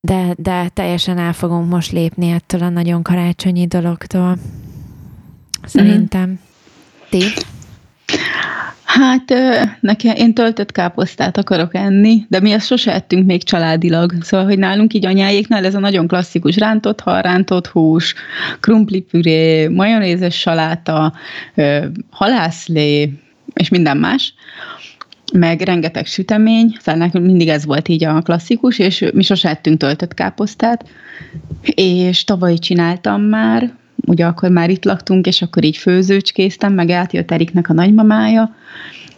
[0.00, 4.38] De, de teljesen el fogunk most lépni ettől a nagyon karácsonyi dologtól.
[5.62, 6.28] Szerintem.
[6.28, 6.34] Mm.
[7.10, 7.22] Ti?
[8.84, 9.34] Hát
[9.80, 14.12] nekem, én töltött káposztát akarok enni, de mi ezt sose ettünk még családilag.
[14.20, 18.14] Szóval, hogy nálunk így anyáéknál ez a nagyon klasszikus rántott hal, rántott hús,
[18.60, 21.12] krumplipüré, majonézes saláta,
[22.10, 23.12] halászlé,
[23.54, 24.34] és minden más
[25.32, 29.78] meg rengeteg sütemény, szóval nekünk mindig ez volt így a klasszikus, és mi sose ettünk
[29.78, 30.88] töltött káposztát,
[31.74, 33.72] és tavaly csináltam már,
[34.06, 38.54] ugye akkor már itt laktunk, és akkor így főzőcskéztem, meg átjött Eriknek a nagymamája,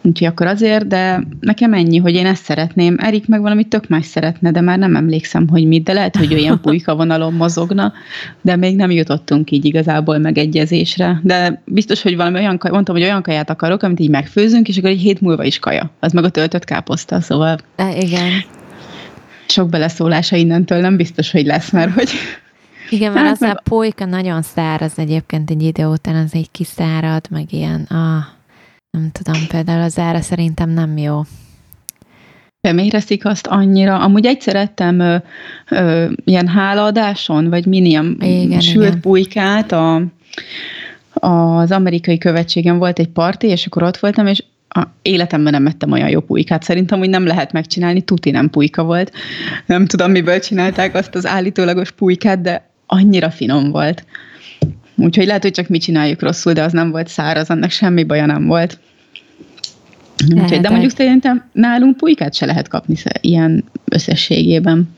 [0.02, 2.96] Úgyhogy akkor azért, de nekem ennyi, hogy én ezt szeretném.
[2.98, 6.34] Erik meg valami tök más szeretne, de már nem emlékszem, hogy mit, de lehet, hogy
[6.34, 7.92] olyan pulyka vonalon mozogna,
[8.40, 11.20] de még nem jutottunk így igazából megegyezésre.
[11.22, 14.90] De biztos, hogy valami olyan, mondtam, hogy olyan kaját akarok, amit így megfőzünk, és akkor
[14.90, 15.90] egy hét múlva is kaja.
[16.00, 17.58] Az meg a töltött káposzta, szóval...
[17.76, 18.30] E, igen.
[19.46, 22.08] Sok beleszólása innentől nem biztos, hogy lesz, mert hogy
[22.90, 23.50] igen, mert hát, az meg...
[23.50, 28.38] a pulyka nagyon száraz egyébként egy idő után, az egy kiszárad, meg ilyen, ah,
[28.90, 31.20] nem tudom, például az ára szerintem nem jó.
[32.60, 33.98] Nem érezik azt annyira.
[33.98, 35.16] Amúgy egyszer ettem ö,
[35.68, 39.00] ö, ilyen hálaadáson, vagy minium igen, sült igen.
[39.00, 40.02] pulykát, a,
[41.12, 45.92] az amerikai követségen volt egy parti, és akkor ott voltam, és a életemben nem ettem
[45.92, 46.62] olyan jó pulykát.
[46.62, 49.12] Szerintem, hogy nem lehet megcsinálni, tuti nem pulyka volt.
[49.66, 54.04] Nem tudom, miből csinálták azt az állítólagos pulykát, de annyira finom volt.
[55.00, 58.26] Úgyhogy lehet, hogy csak mi csináljuk rosszul, de az nem volt száraz, annak semmi baja
[58.26, 58.78] nem volt.
[60.34, 64.88] Úgyhogy, de mondjuk szerintem nálunk pulykát se lehet kapni ilyen összességében.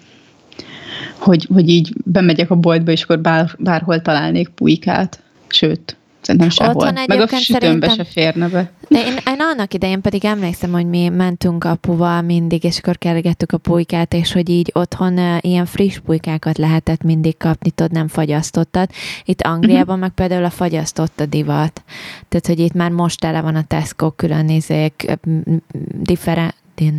[1.19, 5.23] Hogy, hogy így bemegyek a boltba, és akkor bár, bárhol találnék pulykát.
[5.49, 6.93] Sőt, Szerintem sehol.
[7.07, 8.71] Meg a sütőmbe se férne be.
[8.89, 13.53] De én, én annak idején pedig emlékszem, hogy mi mentünk apuval mindig, és akkor kergettük
[13.53, 18.09] a pulykát, és hogy így otthon uh, ilyen friss pulykákat lehetett mindig kapni, tudod, nem
[18.09, 18.93] fagyasztottat.
[19.25, 20.01] Itt Angliában uh-huh.
[20.01, 21.83] meg például a fagyasztott a divat.
[22.29, 25.19] Tehát, hogy itt már most tele van a Tesco külön izék,
[25.99, 26.55] different,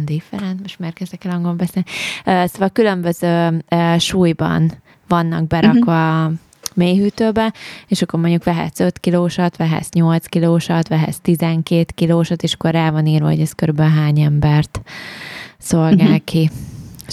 [0.06, 1.88] different, most már kezdek el angolul beszélni.
[2.26, 4.72] Uh, szóval különböző uh, súlyban
[5.08, 6.40] vannak berakva uh-huh
[6.76, 7.54] mélyhűtőbe,
[7.88, 12.92] és akkor mondjuk vehetsz 5 kilósat, vehetsz 8 kilósat, vehetsz 12 kilósat, és akkor rá
[12.92, 14.82] van írva, hogy ez körülbelül hány embert
[15.58, 16.24] szolgál uh-huh.
[16.24, 16.50] ki.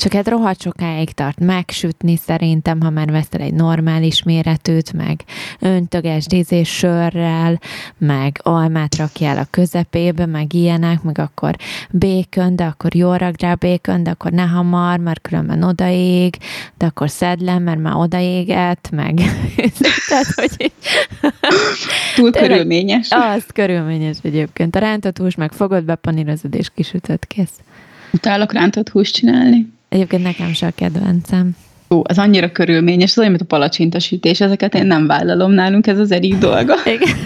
[0.00, 5.24] Csak hát rohadt sokáig tart megsütni szerintem, ha már veszel egy normális méretűt, meg
[5.58, 7.60] öntöges dízés sörrel,
[7.98, 11.56] meg almát rakjál a közepébe, meg ilyenek, meg akkor
[11.90, 16.36] békön, de akkor jól rakd rá békön, de akkor ne hamar, mert különben odaég,
[16.78, 19.14] de akkor szedd le, mert már odaégett, meg
[20.08, 20.72] tehát, hogy
[22.16, 23.08] Túl Tényleg, körülményes.
[23.10, 24.76] Az körülményes egyébként.
[24.76, 27.60] A rántott hús meg fogod, bepanírozod és kisütött, kész.
[28.12, 29.78] Utálok rántott húst csinálni.
[29.90, 31.56] Egyébként nekem se a kedvencem.
[31.90, 35.98] Ó, az annyira körülményes, az olyan, mint a palacsintasítés, ezeket én nem vállalom nálunk, ez
[35.98, 36.74] az Erik dolga.
[36.84, 37.16] Igen.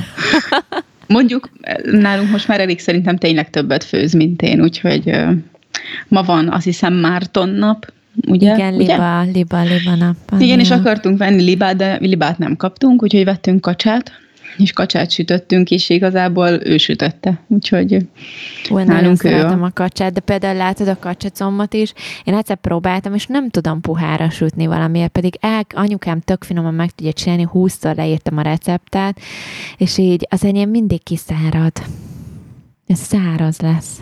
[1.06, 1.50] Mondjuk
[1.90, 5.16] nálunk most már elég szerintem tényleg többet főz, mint én, úgyhogy
[6.08, 7.92] ma van azt hiszem Márton nap,
[8.26, 8.54] ugye?
[8.54, 8.92] Igen, ugye?
[8.92, 10.16] liba, liba, liba nap.
[10.38, 14.12] Igen, és akartunk venni libát, de libát nem kaptunk, úgyhogy vettünk kacsát,
[14.56, 17.96] és kacsát sütöttünk, és igazából ő sütötte, úgyhogy
[18.70, 19.62] Ú, nálunk ő a...
[19.62, 21.92] a kacsát, de például látod a kacsacombot is,
[22.24, 26.90] én egyszer próbáltam, és nem tudom puhára sütni valamiért, pedig el, anyukám tök finoman meg
[26.90, 29.20] tudja csinálni, húszszor leírtam a receptet,
[29.76, 31.72] és így az enyém mindig kiszárad.
[32.86, 34.00] Ez száraz lesz.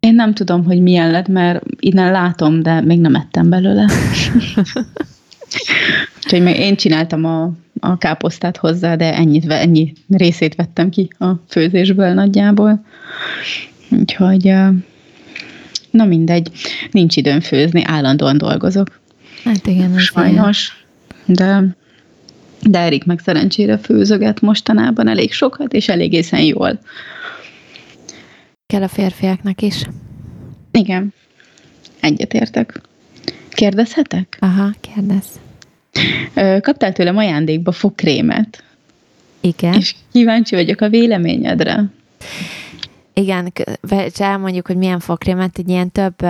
[0.00, 3.86] Én nem tudom, hogy milyen lett, mert innen látom, de még nem ettem belőle.
[6.24, 7.52] Úgyhogy még én csináltam a,
[7.84, 12.84] a káposztát hozzá, de ennyit, ennyi részét vettem ki a főzésből nagyjából.
[13.90, 14.52] Úgyhogy
[15.90, 16.50] na mindegy,
[16.90, 19.00] nincs időm főzni, állandóan dolgozok.
[19.44, 20.86] Hát igen, Sajnos.
[21.26, 21.76] De,
[22.62, 26.78] de Erik meg szerencsére főzöget mostanában elég sokat, és elégészen jól.
[28.66, 29.82] Kell a férfiaknak is.
[30.70, 31.12] Igen,
[32.00, 32.80] egyetértek.
[33.48, 34.36] Kérdezhetek?
[34.40, 35.24] Aha, kérdez.
[36.60, 38.62] Kaptál tőlem ajándékba fogkrémet.
[39.40, 39.74] Igen.
[39.74, 41.84] És kíváncsi vagyok a véleményedre.
[43.12, 43.52] Igen,
[44.18, 46.22] elmondjuk, hogy milyen fogkrémet, egy ilyen több,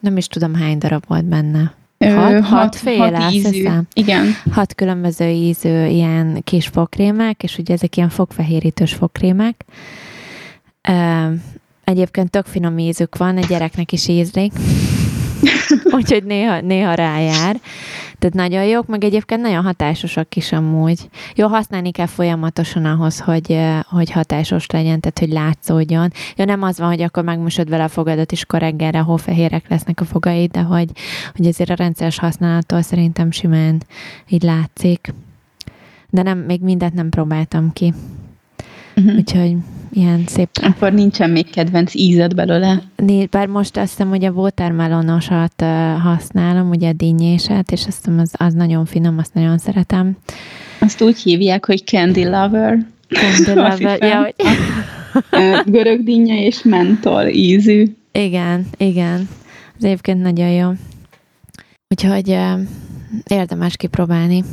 [0.00, 1.74] nem is tudom hány darab volt benne.
[1.98, 3.50] Hat, hat, hat féle, hat ízű.
[3.50, 3.86] Hiszem.
[3.92, 4.26] Igen.
[4.50, 9.64] Hat különböző ízű ilyen kis fogkrémek, és ugye ezek ilyen fogfehérítős fogkrémek.
[11.84, 14.52] Egyébként tök finom ízük van, egy gyereknek is ízlik.
[15.96, 17.60] úgyhogy néha, néha rájár.
[18.18, 21.08] Tehát nagyon jók, meg egyébként nagyon hatásosak is amúgy.
[21.34, 26.12] Jó, használni kell folyamatosan ahhoz, hogy, hogy hatásos legyen, tehát hogy látszódjon.
[26.36, 30.00] Jó, nem az van, hogy akkor megmosod vele a fogadat, és akkor reggelre hófehérek lesznek
[30.00, 30.90] a fogaid, de hogy,
[31.36, 33.82] hogy azért a rendszeres használattól szerintem simán
[34.28, 35.12] így látszik.
[36.10, 37.94] De nem, még mindent nem próbáltam ki.
[38.96, 39.16] Uh-huh.
[39.16, 39.56] Úgyhogy
[39.92, 40.48] ilyen szép.
[40.62, 42.82] Akkor nincsen még kedvenc ízed belőle?
[43.30, 45.62] Bár most azt hiszem, hogy a watermelonosat
[46.02, 50.16] használom, ugye a dinnyéset, és azt hiszem, az, az nagyon finom, azt nagyon szeretem.
[50.80, 52.86] Azt úgy hívják, hogy candy lover.
[53.08, 54.34] Candy lover, ja, hogy...
[55.72, 57.84] Görög dinnye és mentol ízű.
[58.12, 59.28] Igen, igen.
[59.78, 60.70] Az egyébként nagyon jó.
[61.88, 62.36] Úgyhogy
[63.24, 64.44] érdemes kipróbálni.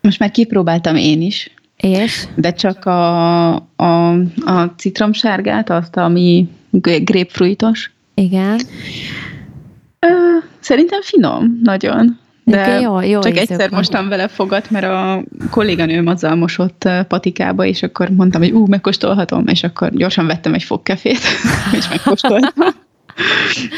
[0.00, 1.54] Most már kipróbáltam én is.
[1.90, 2.26] És?
[2.34, 4.10] De csak a, a,
[4.44, 6.48] a citromsárgát, azt, ami
[6.80, 7.90] grapefruitos.
[8.14, 8.60] Igen.
[10.00, 10.06] Ö,
[10.60, 12.18] szerintem finom, nagyon.
[12.44, 13.78] De okay, jó, jó csak egyszer van.
[13.78, 19.46] mostam vele fogat, mert a kolléganőm azzal mosott patikába, és akkor mondtam, hogy ú, megkóstolhatom,
[19.46, 21.18] és akkor gyorsan vettem egy fogkefét,
[21.78, 22.68] és megkóstoltam.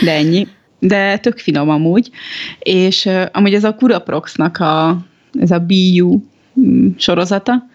[0.04, 0.46] De ennyi.
[0.78, 2.10] De tök finom amúgy.
[2.58, 4.98] És amúgy ez a Curaproxnak a,
[5.40, 6.20] ez a BU
[6.60, 7.66] mm, sorozata,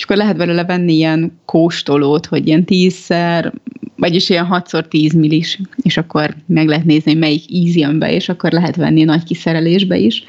[0.00, 3.52] és akkor lehet belőle venni ilyen kóstolót, hogy ilyen tízszer,
[3.96, 8.28] vagyis ilyen 6x10 millis, és akkor meg lehet nézni, hogy melyik íz jön be, és
[8.28, 10.24] akkor lehet venni nagy kiszerelésbe is.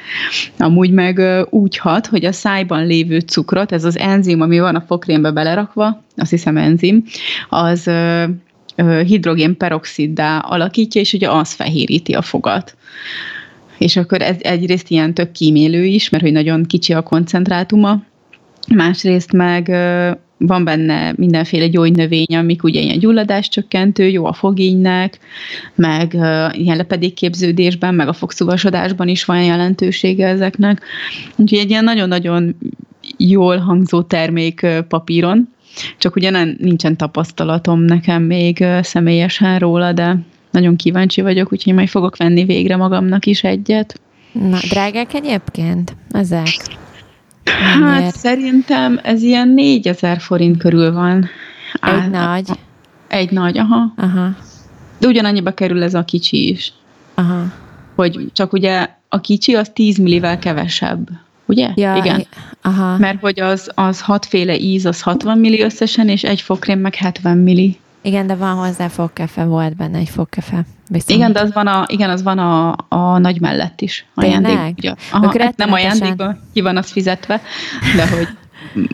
[0.58, 4.82] Amúgy meg úgy hat, hogy a szájban lévő cukrot, ez az enzim, ami van a
[4.82, 7.04] fokrémbe belerakva, azt hiszem enzim,
[7.50, 7.92] az
[9.06, 12.76] hidrogénperoxiddá alakítja, és ugye az fehéríti a fogat.
[13.78, 18.10] És akkor ez egyrészt ilyen tök kímélő is, mert hogy nagyon kicsi a koncentrátuma,
[18.74, 19.68] másrészt meg
[20.38, 25.20] van benne mindenféle gyógynövény, amik ugye ilyen gyulladáscsökkentő, jó a fogénynek,
[25.76, 26.14] meg
[26.52, 30.82] ilyen lepedékképződésben, meg a fogszuvasodásban is van jelentősége ezeknek.
[31.36, 32.56] Úgyhogy egy ilyen nagyon-nagyon
[33.18, 35.50] jól hangzó termék papíron,
[35.98, 40.18] csak ugye nem, nincsen tapasztalatom nekem még személyesen róla, de
[40.52, 44.02] nagyon kíváncsi vagyok, úgyhogy majd fogok venni végre magamnak is egyet.
[44.32, 46.48] Na, drágák egyébként ezek?
[47.60, 48.16] Hát Miért?
[48.16, 51.30] szerintem ez ilyen 4000 forint körül van.
[51.74, 52.50] Egy Á, nagy?
[53.08, 53.94] Egy nagy, aha.
[53.98, 54.36] aha.
[54.98, 56.74] De ugyanannyiba kerül ez a kicsi is.
[57.14, 57.44] Aha.
[57.96, 61.10] Hogy csak ugye a kicsi az 10 millivel kevesebb.
[61.46, 61.70] Ugye?
[61.76, 62.26] Ja, Igen.
[62.62, 62.98] Aha.
[62.98, 67.38] Mert hogy az, az hatféle íz, az 60 milli összesen, és egy fokrém meg 70
[67.38, 67.80] milli.
[68.02, 70.66] Igen, de van hozzá fogkefe, volt benne egy fogkefe.
[70.92, 71.20] Viszont.
[71.20, 74.06] Igen, de az van a, igen, az van a, a nagy mellett is.
[74.16, 74.74] Tényleg?
[74.78, 77.42] Ugye, aha, hát nem ajándékban, ki van az fizetve,
[77.96, 78.28] de hogy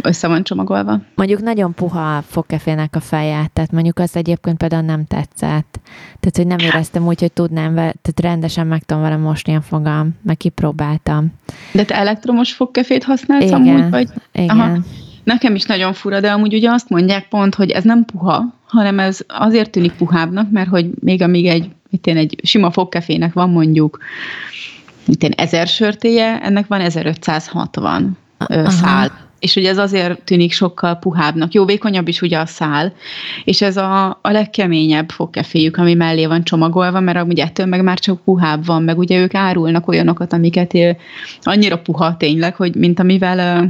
[0.02, 1.00] össze van csomagolva.
[1.16, 5.80] Mondjuk nagyon puha a fogkefének a feját, tehát mondjuk az egyébként például nem tetszett.
[6.20, 10.16] Tehát, hogy nem éreztem úgy, hogy tudnám, tehát rendesen meg tudom vele mosni a fogam,
[10.24, 11.34] meg kipróbáltam.
[11.72, 14.10] De te elektromos fogkefét használsz igen, amúgy, vagy?
[14.32, 14.60] Igen.
[14.60, 14.78] Aha.
[15.24, 19.00] Nekem is nagyon fura, de amúgy ugye azt mondják pont, hogy ez nem puha, hanem
[19.00, 23.50] ez azért tűnik puhábbnak, mert hogy még amíg egy, itt én egy sima fogkefének van
[23.50, 24.00] mondjuk
[25.08, 28.70] itt én ezer sörtéje, ennek van 1560 Aha.
[28.70, 29.26] szál.
[29.40, 31.54] És ugye ez azért tűnik sokkal puhábbnak.
[31.54, 32.94] Jó, vékonyabb is ugye a szál,
[33.44, 38.00] és ez a, a legkeményebb fogkeféjük, ami mellé van csomagolva, mert ugye ettől meg már
[38.00, 40.74] csak puhább van, meg ugye ők árulnak olyanokat, amiket
[41.42, 43.70] annyira puha tényleg, hogy mint amivel uh,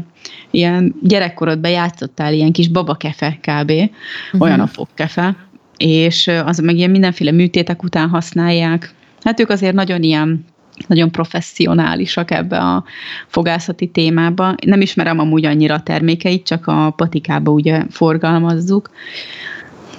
[0.52, 3.72] ilyen gyerekkorodban játszottál, ilyen kis babakefe kb.
[3.72, 4.42] Uh-huh.
[4.42, 5.36] Olyan a fogkefe.
[5.78, 8.94] És az meg ilyen mindenféle műtétek után használják.
[9.22, 10.46] Hát ők azért nagyon ilyen
[10.88, 12.84] nagyon professzionálisak ebbe a
[13.28, 14.56] fogászati témába.
[14.66, 18.90] Nem ismerem amúgy annyira a termékeit, csak a patikába ugye forgalmazzuk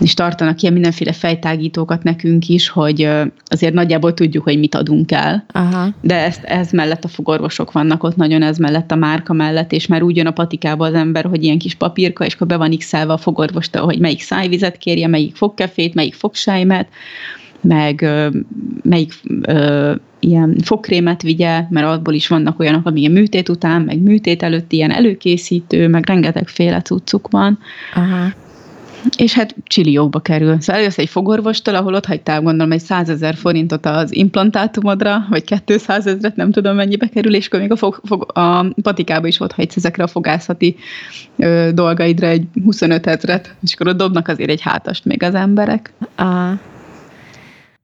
[0.01, 3.09] és tartanak ilyen mindenféle fejtágítókat nekünk is, hogy
[3.45, 5.45] azért nagyjából tudjuk, hogy mit adunk el.
[5.53, 5.89] Aha.
[6.01, 9.87] De ezt, ez mellett a fogorvosok vannak ott nagyon, ez mellett a márka mellett, és
[9.87, 12.77] már úgy jön a patikába az ember, hogy ilyen kis papírka, és akkor be van
[12.77, 16.89] x a fogorvostól, hogy melyik szájvizet kérje, melyik fogkefét, melyik fogsájmet,
[17.61, 18.29] meg ö,
[18.83, 23.99] melyik ö, ilyen fogkrémet vigye, mert abból is vannak olyanok, ami a műtét után, meg
[23.99, 27.59] műtét előtt ilyen előkészítő, meg rengetegféle cuccuk van.
[27.95, 28.33] Aha.
[29.17, 30.61] És hát csilliókba kerül.
[30.61, 35.61] Szóval elősz egy fogorvostól, ahol ott hagytál gondolom egy 100 ezer forintot az implantátumodra, vagy
[35.65, 39.41] 200 ezeret, nem tudom mennyibe kerül, és akkor még a, fog, fog, a patikába is
[39.41, 40.77] ott hagysz ezekre a fogászati
[41.37, 45.93] ö, dolgaidra egy 25 ezeret, és akkor ott dobnak azért egy hátast még az emberek.
[46.15, 46.59] Aha.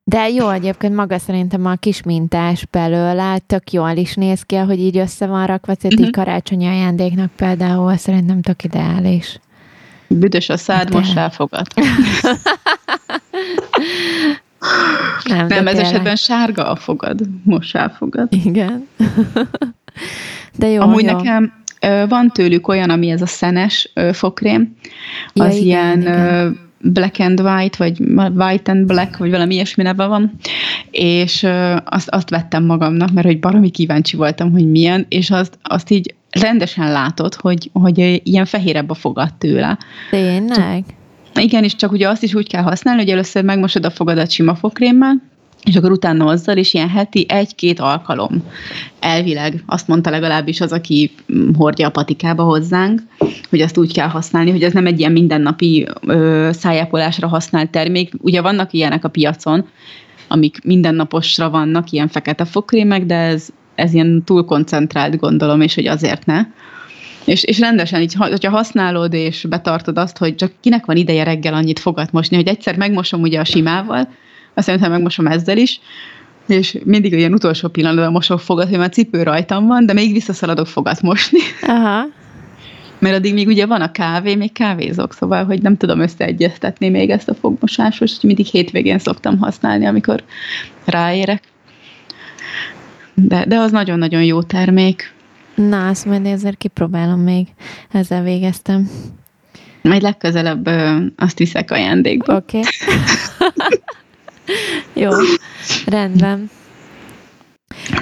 [0.07, 4.79] De jó, egyébként maga szerintem a kis mintás belőle tök jól is néz ki, hogy
[4.79, 6.07] így össze van rakva, tehát uh-huh.
[6.07, 9.39] így karácsonyi ajándéknak például szerintem tök ideális.
[10.09, 10.99] Büdös a szád, De...
[10.99, 11.67] most elfogad.
[15.25, 18.29] Nem, Nem ez esetben sárga a fogad, most elfogad.
[18.45, 18.89] Igen.
[20.59, 21.13] De jó, Amúgy jó.
[21.13, 21.53] nekem
[22.09, 24.77] van tőlük olyan, ami ez a szenes fokrém,
[25.35, 28.01] az ja, ilyen igen Black and White, vagy
[28.37, 30.33] White and Black, vagy valami ilyesmi neve van,
[30.91, 31.47] és
[31.85, 36.15] azt, azt vettem magamnak, mert hogy baromi kíváncsi voltam, hogy milyen, és azt, azt így
[36.41, 39.79] rendesen látod, hogy, hogy ilyen fehérebb a fogad tőle.
[40.11, 40.85] Tényleg?
[41.35, 44.55] Igen, és csak ugye azt is úgy kell használni, hogy először megmosod a fogadat sima
[44.55, 45.23] fogkrémmel,
[45.65, 48.43] és akkor utána azzal is ilyen heti egy-két alkalom.
[49.01, 51.11] Elvileg, azt mondta legalábbis az, aki
[51.57, 53.03] hordja a patikába hozzánk,
[53.51, 58.13] hogy azt úgy kell használni, hogy ez nem egy ilyen mindennapi ö, szájápolásra használt termék.
[58.21, 59.67] Ugye vannak ilyenek a piacon,
[60.29, 65.87] amik mindennaposra vannak, ilyen fekete fogkrémek, de ez, ez ilyen túl koncentrált gondolom, és hogy
[65.87, 66.41] azért ne.
[67.25, 71.55] És, és rendesen, így, hogyha használod és betartod azt, hogy csak kinek van ideje reggel
[71.55, 74.09] annyit fogat mosni, hogy egyszer megmosom ugye a simával,
[74.55, 75.81] azt szerintem megmosom ezzel is,
[76.47, 80.67] és mindig ilyen utolsó pillanatban mosok fogat, hogy már cipő rajtam van, de még visszaszaladok
[80.67, 81.39] fogat mosni.
[81.63, 82.05] Aha.
[82.99, 87.11] Mert addig még ugye van a kávé, még kávézok, szóval, hogy nem tudom összeegyeztetni még
[87.11, 90.23] ezt a fogmosásos, hogy mindig hétvégén szoktam használni, amikor
[90.85, 91.43] ráérek.
[93.15, 95.13] De, de az nagyon-nagyon jó termék.
[95.55, 97.47] Na, azt majd ezért kipróbálom még.
[97.91, 98.91] Ezzel végeztem.
[99.83, 102.37] Majd legközelebb ö, azt viszek ajándékba.
[102.37, 102.59] Oké.
[102.59, 102.71] Okay.
[105.05, 105.11] Jó,
[105.87, 106.51] rendben.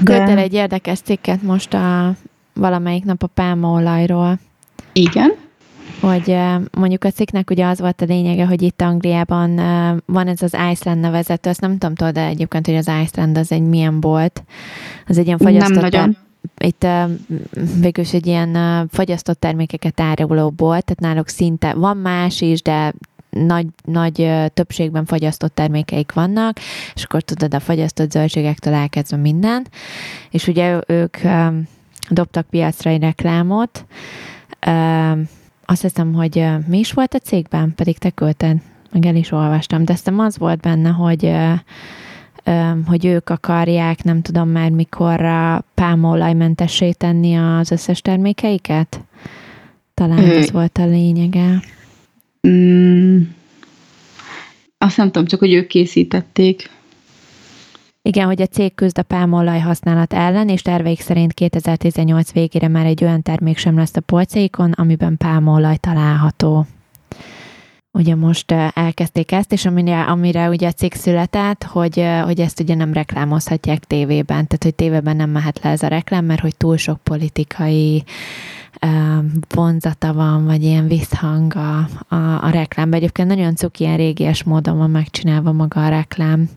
[0.04, 2.14] Küldtél egy érdekes cikket most a
[2.52, 4.38] valamelyik nap a pálmaolajról.
[4.92, 5.34] Igen.
[6.03, 6.36] Hogy
[6.72, 9.55] mondjuk a cikknek ugye az volt a lényege, hogy itt Angliában
[10.07, 13.53] van ez az Iceland nevezető, azt nem tudom, tudod, de egyébként, hogy az Iceland az
[13.53, 14.44] egy milyen volt.
[15.07, 15.74] Az egy ilyen fagyasztott...
[15.74, 16.16] Nem nagyon
[16.59, 16.86] itt
[17.80, 22.92] végül egy ilyen fagyasztott termékeket áruló bolt, tehát náluk szinte van más is, de
[23.30, 26.59] nagy, nagy többségben fagyasztott termékeik vannak,
[26.94, 29.66] és akkor tudod, a fagyasztott zöldségektől elkezdve minden,
[30.30, 31.16] és ugye ők
[32.11, 33.86] dobtak piacra egy reklámot,
[35.64, 38.56] azt hiszem, hogy mi is volt a cégben, pedig te küldted,
[38.92, 41.34] meg el is olvastam, de aztán az volt benne, hogy
[42.86, 49.00] hogy ők akarják, nem tudom már mikorra pálmaolajmentessé tenni az összes termékeiket?
[49.94, 51.62] Talán ez volt a lényege.
[52.48, 53.20] Mm,
[54.78, 56.70] azt nem tudom, csak hogy ők készítették.
[58.05, 62.86] Igen, hogy a cég küzd a pálmaolaj használat ellen, és terveik szerint 2018 végére már
[62.86, 66.66] egy olyan termék sem lesz a polcaikon, amiben pálmaolaj található.
[67.98, 72.74] Ugye most elkezdték ezt, és amire, amire ugye a cég született, hogy, hogy ezt ugye
[72.74, 76.76] nem reklámozhatják tévében, tehát hogy tévében nem mehet le ez a reklám, mert hogy túl
[76.76, 78.05] sok politikai
[79.55, 81.78] vonzata van, vagy ilyen visszhang a,
[82.09, 82.98] a, a reklámban.
[82.98, 86.48] Egyébként nagyon cuki, ilyen régies módon van megcsinálva maga a reklám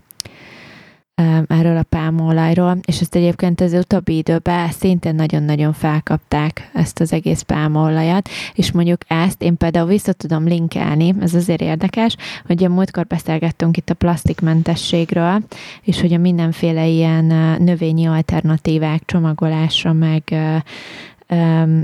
[1.48, 7.42] erről a pálmaolajról, és ezt egyébként az utóbbi időben szintén nagyon-nagyon felkapták ezt az egész
[7.42, 13.06] pálmaolajat, és mondjuk ezt én például vissza tudom linkelni, ez azért érdekes, hogy a múltkor
[13.06, 15.44] beszélgettünk itt a plastikmentességről,
[15.82, 17.26] és hogy a mindenféle ilyen
[17.64, 20.24] növényi alternatívák csomagolásra, meg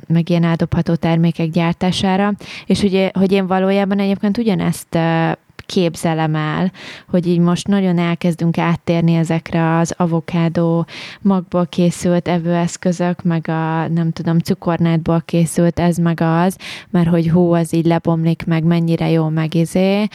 [0.08, 2.34] meg ilyen eldobható termékek gyártására,
[2.66, 4.98] és ugye, hogy én valójában egyébként ugyanezt
[5.66, 6.72] képzelem el,
[7.10, 10.86] hogy így most nagyon elkezdünk áttérni ezekre az avokádó
[11.22, 16.58] magból készült evőeszközök, meg a nem tudom, cukornátból készült ez meg az,
[16.90, 20.08] mert hogy hú, az így lebomlik meg, mennyire jó megizé,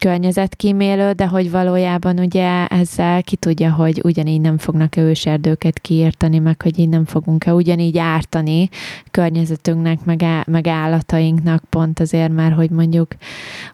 [0.00, 6.62] környezetkímélő, de hogy valójában ugye ezzel ki tudja, hogy ugyanígy nem fognak őserdőket kiírtani, meg
[6.62, 8.68] hogy így nem fogunk-e ugyanígy ártani
[9.10, 13.08] környezetünknek, meg, á, meg állatainknak pont azért, mert hogy mondjuk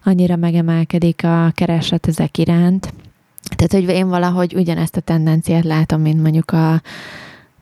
[0.03, 2.93] annyira megemelkedik a kereslet ezek iránt.
[3.55, 6.81] Tehát, hogy én valahogy ugyanezt a tendenciát látom, mint mondjuk a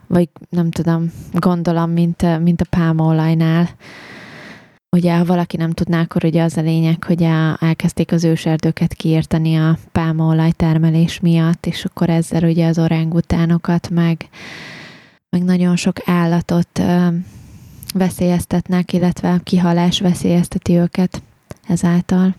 [0.07, 3.69] vagy nem tudom, gondolom, mint, mint a pálmaolajnál,
[4.95, 7.23] Ugye, ha valaki nem tudná, akkor ugye az a lényeg, hogy
[7.59, 14.29] elkezdték az őserdőket kiírtani a pálmaolaj termelés miatt, és akkor ezzel ugye az orángutánokat, meg,
[15.29, 17.07] meg nagyon sok állatot ö,
[17.93, 21.21] veszélyeztetnek, illetve a kihalás veszélyezteti őket
[21.67, 22.35] ezáltal.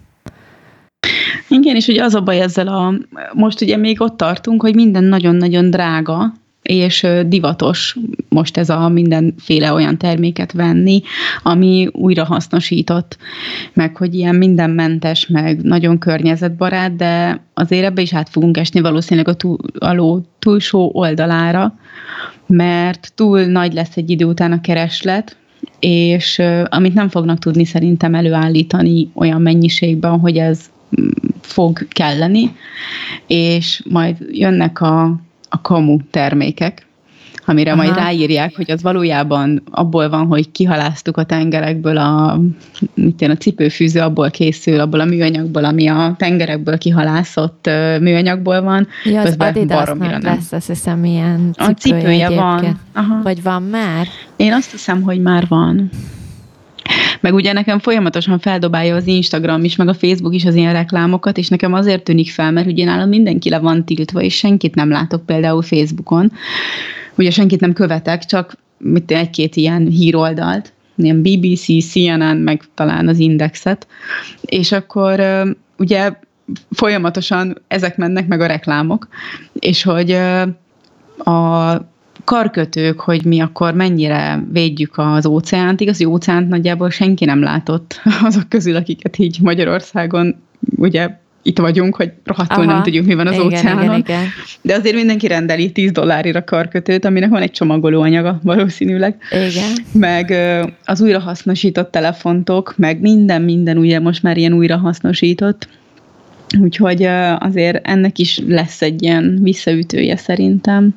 [1.49, 2.95] Igen, és ugye az a baj ezzel a,
[3.33, 6.33] most ugye még ott tartunk, hogy minden nagyon-nagyon drága,
[6.67, 7.97] és divatos
[8.29, 11.03] most ez a mindenféle olyan terméket venni,
[11.43, 13.17] ami újra hasznosított,
[13.73, 19.29] meg hogy ilyen mindenmentes, meg nagyon környezetbarát, de azért ebbe is át fogunk esni valószínűleg
[19.29, 21.75] a, túl, a ló túlsó oldalára,
[22.47, 25.37] mert túl nagy lesz egy idő után a kereslet,
[25.81, 30.61] és amit nem fognak tudni szerintem előállítani olyan mennyiségben, hogy ez
[31.41, 32.57] fog kelleni,
[33.27, 36.87] és majd jönnek a a kamu termékek,
[37.49, 37.83] amire Aha.
[37.83, 42.41] majd ráírják, hogy az valójában abból van, hogy kihaláztuk a tengerekből a,
[42.95, 47.71] mit én, a cipőfűző abból készül, abból a műanyagból, ami a tengerekből kihalászott
[48.01, 48.87] műanyagból van.
[49.05, 52.81] Ja, az Adidasnak lesz, azt hiszem, ilyen cipője, a cipője van.
[52.95, 53.23] Aha.
[53.23, 54.07] Vagy van már?
[54.37, 55.91] Én azt hiszem, hogy már van.
[57.21, 61.39] Meg ugye nekem folyamatosan feldobálja az Instagram is, meg a Facebook is az ilyen reklámokat,
[61.39, 64.91] és nekem azért tűnik fel, mert ugye nálam mindenki le van tiltva, és senkit nem
[64.91, 66.33] látok például Facebookon.
[67.15, 73.19] Ugye senkit nem követek, csak mit egy-két ilyen híroldalt, ilyen BBC, CNN, meg talán az
[73.19, 73.87] Indexet,
[74.41, 75.23] és akkor
[75.79, 76.13] ugye
[76.71, 79.09] folyamatosan ezek mennek meg a reklámok,
[79.53, 80.11] és hogy
[81.19, 81.75] a
[82.27, 85.81] karkötők, hogy mi akkor mennyire védjük az óceánt.
[85.81, 90.35] Igaz, hogy óceánt nagyjából senki nem látott azok közül, akiket így Magyarországon
[90.77, 91.11] ugye
[91.43, 93.83] itt vagyunk, hogy rohadtul Aha, nem tudjuk, mi van az igen, óceánon.
[93.83, 94.25] Igen, igen.
[94.63, 99.17] De azért mindenki rendeli 10 dollárira karkötőt, aminek van egy csomagoló anyaga valószínűleg.
[99.31, 99.73] Igen.
[99.93, 100.35] Meg
[100.85, 105.69] az újrahasznosított telefontok, meg minden, minden ugye most már ilyen újrahasznosított.
[106.61, 107.03] Úgyhogy
[107.39, 110.95] azért ennek is lesz egy ilyen visszaütője szerintem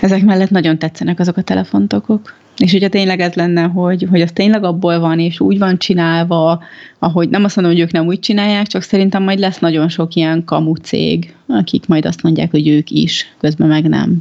[0.00, 2.34] ezek mellett nagyon tetszenek azok a telefontokok.
[2.56, 6.62] És hogyha tényleg ez lenne, hogy, hogy az tényleg abból van, és úgy van csinálva,
[6.98, 10.14] ahogy nem azt mondom, hogy ők nem úgy csinálják, csak szerintem majd lesz nagyon sok
[10.14, 14.16] ilyen kamu cég, akik majd azt mondják, hogy ők is, közben meg nem.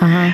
[0.00, 0.26] Aha.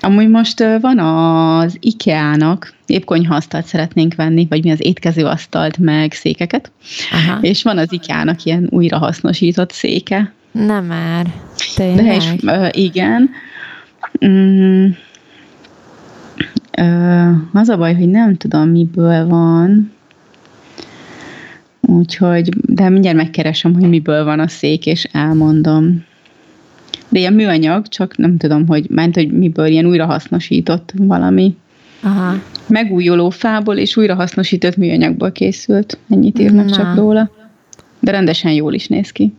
[0.00, 6.72] Amúgy most van az IKEA-nak, épp konyhaasztalt szeretnénk venni, vagy mi az étkezőasztalt, meg székeket,
[7.12, 7.38] Aha.
[7.40, 10.32] és van az IKEA-nak ilyen újrahasznosított széke.
[10.52, 11.26] Nem már,
[11.74, 12.04] tényleg?
[12.04, 13.30] De és, uh, igen.
[14.24, 14.86] Mm,
[16.78, 19.92] uh, az a baj, hogy nem tudom, miből van,
[21.80, 26.04] úgyhogy, de mindjárt megkeresem, hogy miből van a szék, és elmondom.
[27.08, 31.56] De ilyen műanyag, csak nem tudom, hogy ment, hogy miből ilyen újrahasznosított valami.
[32.02, 32.34] Aha.
[32.68, 35.98] Megújuló fából és újrahasznosított műanyagból készült.
[36.10, 36.72] Ennyit írnak Na.
[36.72, 37.30] csak róla.
[38.00, 39.32] De rendesen jól is néz ki.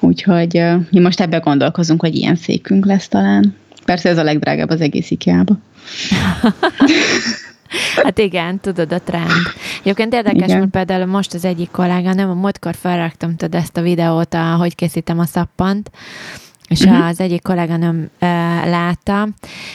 [0.00, 3.54] Úgyhogy mi most ebbe gondolkozunk, hogy ilyen székünk lesz talán.
[3.84, 5.58] Persze ez a legdrágább az egész IKEA-ba.
[8.04, 9.30] Hát igen, tudod, a trend.
[9.80, 10.58] Egyébként érdekes, igen.
[10.58, 14.54] mert például most az egyik kollega, nem, a múltkor felraktam tudod ezt a videót, a,
[14.54, 15.90] hogy készítem a szappant,
[16.68, 17.06] és uh-huh.
[17.06, 18.26] az egyik kolléganőm e,
[18.64, 19.28] látta,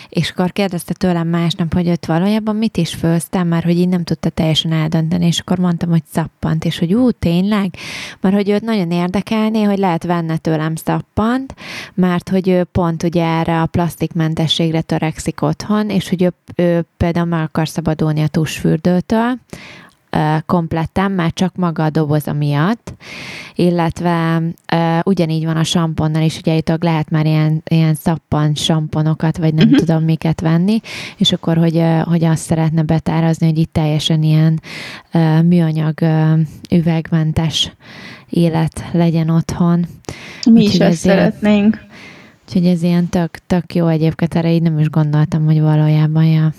[0.09, 4.03] és akkor kérdezte tőlem másnap, hogy ott valójában mit is főztem, már hogy így nem
[4.03, 7.73] tudta teljesen eldönteni, és akkor mondtam, hogy szappant, és hogy ú, tényleg?
[8.21, 11.55] Mert hogy őt nagyon érdekelné, hogy lehet venne tőlem szappant,
[11.93, 17.25] mert hogy ő pont ugye erre a plastikmentességre törekszik otthon, és hogy ő, ő például
[17.25, 19.39] meg akar szabadulni a tusfürdőtől,
[20.45, 22.93] kompletten, már csak maga a doboza miatt,
[23.55, 24.41] illetve
[25.03, 29.65] ugyanígy van a samponnal is, ugye itt lehet már ilyen, ilyen szappan samponokat, vagy nem
[29.65, 29.79] uh-huh.
[29.79, 30.79] tudom miket venni,
[31.17, 34.61] és akkor, hogy, hogy azt szeretne betárazni, hogy itt teljesen ilyen
[35.45, 35.99] műanyag
[36.71, 37.73] üvegmentes
[38.29, 39.85] élet legyen otthon.
[40.45, 41.89] Mi Úgyhogy is ezt szeretnénk.
[42.47, 46.53] Úgyhogy ez ilyen tök, tök jó egyébként, erre így nem is gondoltam, hogy valójában, ja.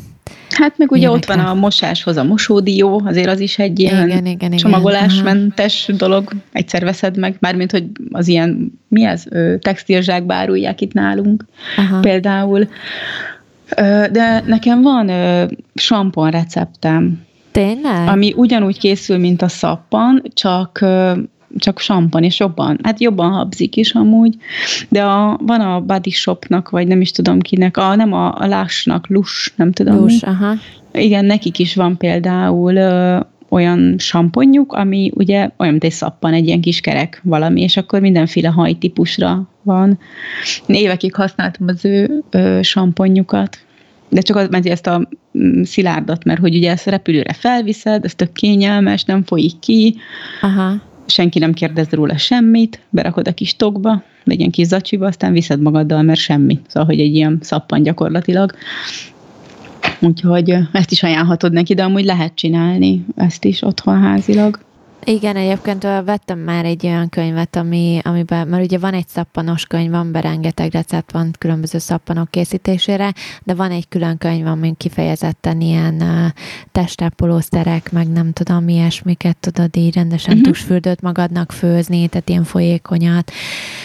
[0.50, 1.32] Hát meg ugye Ilyenekre.
[1.32, 5.96] ott van a mosáshoz a mosódió, azért az is egy ilyen igen, igen, csomagolásmentes igen.
[5.96, 9.24] dolog, egyszer veszed meg, mármint, hogy az ilyen, mi ez,
[9.60, 11.44] textilzsákba árulják itt nálunk
[11.76, 12.00] Aha.
[12.00, 12.68] például.
[14.10, 15.10] De nekem van
[15.74, 17.20] sampon receptem.
[17.52, 18.08] Tényleg?
[18.08, 20.84] Ami ugyanúgy készül, mint a szappan, csak
[21.56, 24.36] csak sampan, és jobban, hát jobban habzik is amúgy,
[24.88, 28.46] de a, van a Body Shopnak, vagy nem is tudom kinek, a, nem a, a
[28.46, 30.28] Lásnak, Lus, nem tudom Lus, mi.
[30.28, 30.54] aha.
[30.92, 36.46] Igen, nekik is van például ö, olyan samponjuk, ami ugye olyan, mint egy szappan, egy
[36.46, 39.98] ilyen kis kerek valami, és akkor mindenféle hajtípusra van.
[40.66, 43.58] Én évekig használtam az ő ö, samponjukat,
[44.08, 48.14] de csak az, mert ezt a mm, szilárdat, mert hogy ugye ezt repülőre felviszed, ez
[48.14, 49.96] tök kényelmes, nem folyik ki,
[50.40, 55.60] Aha senki nem kérdez róla semmit, berakod a kis tokba, legyen kis zacsiba, aztán viszed
[55.60, 56.60] magaddal, mert semmi.
[56.66, 58.52] Szóval, hogy egy ilyen szappan gyakorlatilag.
[60.00, 64.60] Úgyhogy ezt is ajánlhatod neki, de amúgy lehet csinálni ezt is otthon házilag.
[65.04, 69.90] Igen, egyébként vettem már egy olyan könyvet, ami, amiben, mert ugye van egy szappanos könyv,
[69.90, 75.60] van be rengeteg recept van különböző szappanok készítésére, de van egy külön könyv, ami kifejezetten
[75.60, 76.26] ilyen uh,
[76.72, 80.48] testápolószerek, meg nem tudom, ilyesmiket tudod így rendesen uh-huh.
[80.48, 83.32] tusfürdőt magadnak főzni, tehát ilyen folyékonyat.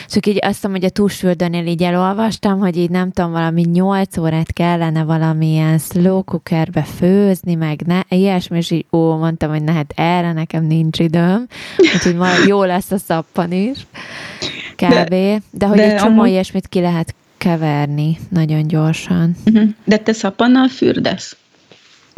[0.07, 4.17] Csak így azt mondom, hogy a tusfürdőnél így elolvastam, hogy így nem tudom, valami 8
[4.17, 9.71] órát kellene valamilyen slow cookerbe főzni, meg ne, ilyesmi, és így ó, mondtam, hogy ne,
[9.71, 11.47] hát erre nekem nincs időm,
[11.77, 13.87] úgyhogy majd jó lesz a szappan is,
[14.75, 15.09] kb.
[15.09, 16.29] De, de hogy de egy csomó amúgy...
[16.29, 19.35] ilyesmit ki lehet keverni nagyon gyorsan.
[19.45, 19.69] Uh-huh.
[19.83, 21.37] De te szappannal fürdesz?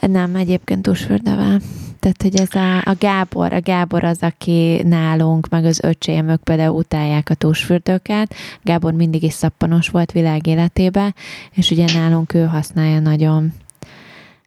[0.08, 1.62] Nem, egyébként tusfürdővel.
[2.00, 6.44] Tehát, hogy ez a, a Gábor, a Gábor az, aki nálunk, meg az öcsém, ők
[6.44, 8.36] például utálják a tusfürdőket.
[8.62, 11.14] Gábor mindig is szappanos volt világ életébe,
[11.52, 13.54] és ugye nálunk ő használja nagyon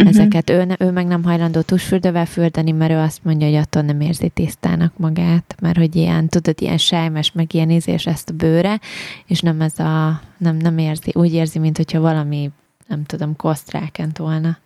[0.06, 0.20] uh-huh.
[0.20, 0.50] ezeket.
[0.50, 4.28] Ő, ő meg nem hajlandó tusfürdővel fürdeni, mert ő azt mondja, hogy attól nem érzi
[4.28, 8.80] tisztának magát, mert hogy ilyen, tudod, ilyen sejmes, meg ilyen ízés ezt a bőre,
[9.26, 12.50] és nem ez a, nem, nem érzi, úgy érzi, mint hogyha valami,
[12.86, 14.58] nem tudom, kosztrákent volna.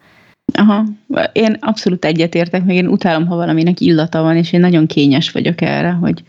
[0.56, 0.84] Aha,
[1.32, 5.60] én abszolút egyetértek, meg én utálom, ha valaminek illata van, és én nagyon kényes vagyok
[5.60, 6.22] erre, hogy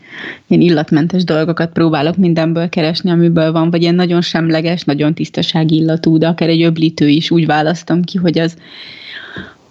[0.46, 6.18] én illatmentes dolgokat próbálok mindenből keresni, amiből van, vagy ilyen nagyon semleges, nagyon tisztasági illatú,
[6.18, 8.56] de akár egy öblítő is úgy választom ki, hogy az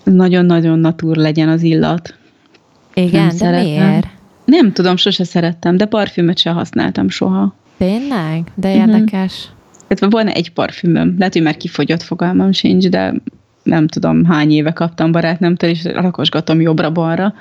[0.04, 2.16] nagyon-nagyon natúr legyen az illat.
[2.94, 3.88] Igen, nem de szeretem.
[3.88, 4.08] miért?
[4.46, 7.56] Nem tudom, sose szerettem, de parfümöt se használtam soha.
[7.78, 8.44] Tényleg?
[8.56, 8.78] De mhm.
[8.78, 9.34] érdekes.
[9.34, 9.56] Uh-huh.
[9.88, 13.14] Tehát van egy parfümöm, lehet, hogy már kifogyott fogalmam sincs, de
[13.68, 17.34] nem tudom hány éve kaptam barátnőmtől, és rakosgatom jobbra-balra,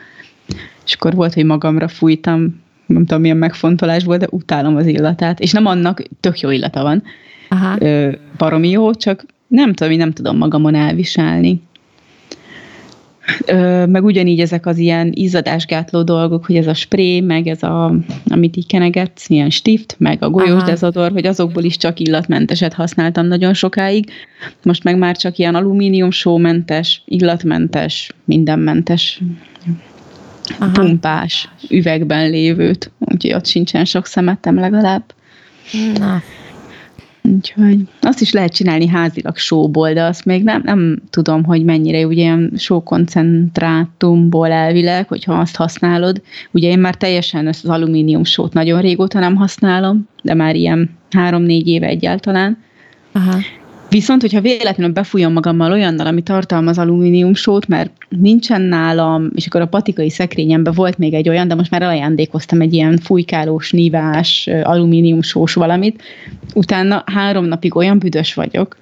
[0.84, 5.40] és akkor volt, hogy magamra fújtam, nem tudom milyen megfontolás volt, de utálom az illatát,
[5.40, 7.02] és nem annak tök jó illata van,
[7.48, 7.76] Aha.
[7.78, 11.62] Ö, baromi jó, csak nem tudom, én nem tudom magamon elviselni.
[13.86, 17.94] Meg ugyanígy ezek az ilyen izzadásgátló dolgok, hogy ez a spré, meg ez a,
[18.26, 23.26] amit így kenegetsz, ilyen stift, meg a golyós dezodor, hogy azokból is csak illatmenteset használtam
[23.26, 24.10] nagyon sokáig.
[24.62, 29.20] Most meg már csak ilyen alumínium sómentes, illatmentes, mindenmentes,
[30.58, 30.70] Aha.
[30.70, 35.02] pumpás, üvegben lévőt, úgyhogy ott sincsen sok szemetem legalább.
[35.98, 36.22] Na,
[37.34, 42.06] Úgyhogy azt is lehet csinálni házilag sóból, de azt még nem, nem tudom, hogy mennyire
[42.06, 46.22] ugye ilyen sókoncentrátumból elvileg, hogyha azt használod.
[46.50, 51.68] Ugye én már teljesen az alumínium sót nagyon régóta nem használom, de már ilyen három-négy
[51.68, 52.58] éve egyáltalán.
[53.12, 53.38] Aha.
[53.96, 59.66] Viszont, hogyha véletlenül befújom magammal olyannal, ami tartalmaz alumíniumsót, mert nincsen nálam, és akkor a
[59.66, 65.54] patikai szekrényemben volt még egy olyan, de most már ajándékoztam egy ilyen fújkálós, nívás, alumíniumsós
[65.54, 66.02] valamit,
[66.54, 68.76] utána három napig olyan büdös vagyok,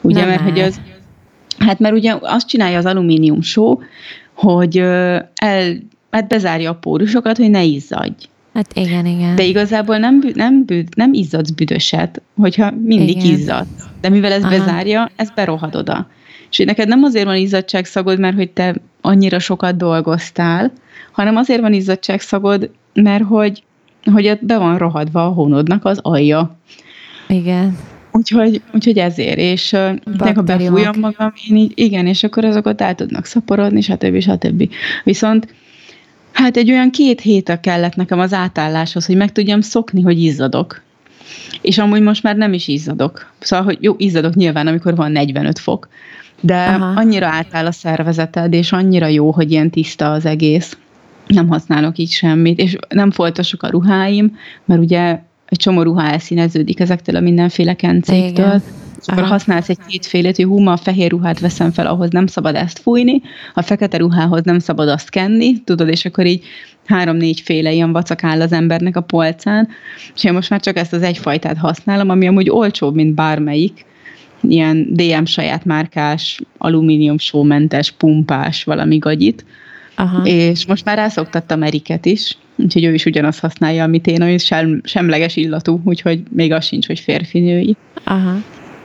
[0.00, 0.80] ugye, Nem mert hogy az,
[1.58, 3.82] hát mert ugye azt csinálja az alumíniumsó,
[4.32, 4.76] hogy
[5.34, 5.76] el,
[6.10, 8.28] hát bezárja a pórusokat, hogy ne izzadj.
[8.54, 9.34] Hát igen, igen.
[9.34, 13.38] De igazából nem, nem, büd, nem izzadsz büdöset, hogyha mindig igen.
[13.38, 13.86] izzadsz.
[14.00, 14.58] De mivel ez Aha.
[14.58, 16.06] bezárja, ez berohad oda.
[16.50, 20.72] És neked nem azért van izzadságszagod, mert hogy te annyira sokat dolgoztál,
[21.12, 23.62] hanem azért van izzadságszagod, mert hogy,
[24.12, 26.58] hogy be van rohadva a hónodnak az alja.
[27.28, 27.78] Igen.
[28.12, 32.94] Úgyhogy, úgyhogy ezért, és uh, ha befújom magam, én így, igen, és akkor azokat el
[32.94, 34.20] tudnak szaporodni, stb.
[34.20, 34.68] stb.
[35.04, 35.54] Viszont
[36.34, 40.82] Hát egy olyan két hétre kellett nekem az átálláshoz, hogy meg tudjam szokni, hogy izzadok.
[41.60, 43.32] És amúgy most már nem is izzadok.
[43.38, 45.88] Szóval, hogy jó, izzadok nyilván, amikor van 45 fok,
[46.40, 47.00] de Aha.
[47.00, 50.78] annyira átáll a szervezeted, és annyira jó, hogy ilyen tiszta az egész.
[51.26, 55.18] Nem használok így semmit, és nem foltosok a ruháim, mert ugye
[55.54, 58.46] egy csomó ruha elszíneződik ezektől a mindenféle kencéktől.
[58.46, 58.62] Igen.
[59.00, 62.26] És akkor használsz egy kétfélét, hogy hú, ma a fehér ruhát veszem fel, ahhoz nem
[62.26, 63.22] szabad ezt fújni,
[63.54, 66.44] a fekete ruhához nem szabad azt kenni, tudod, és akkor így
[66.86, 69.68] három-négy féle ilyen vacak áll az embernek a polcán,
[70.14, 73.84] és én most már csak ezt az egyfajtát használom, ami amúgy olcsóbb, mint bármelyik,
[74.40, 79.44] ilyen DM saját márkás, alumínium sómentes, pumpás valami gagyit,
[79.94, 80.22] Aha.
[80.24, 84.80] és most már rászoktattam Eriket is, úgyhogy ő is ugyanazt használja, amit én, olyan sem,
[84.84, 87.76] semleges illatú, úgyhogy még az sincs, hogy férfinői.
[88.04, 88.36] Aha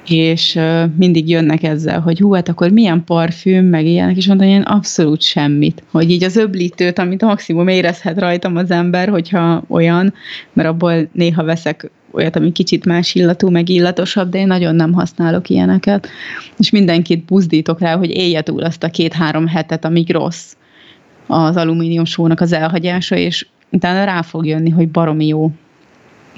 [0.09, 0.59] és
[0.95, 5.21] mindig jönnek ezzel, hogy hú, hát akkor milyen parfüm, meg ilyenek, és mondom, én abszolút
[5.21, 5.83] semmit.
[5.91, 10.13] Hogy így az öblítőt, amit maximum érezhet rajtam az ember, hogyha olyan,
[10.53, 14.93] mert abból néha veszek olyat, ami kicsit más illatú, meg illatosabb, de én nagyon nem
[14.93, 16.07] használok ilyeneket.
[16.57, 20.53] És mindenkit buzdítok rá, hogy élje túl azt a két-három hetet, amíg rossz
[21.27, 25.51] az alumínium sónak az elhagyása, és utána rá fog jönni, hogy baromi jó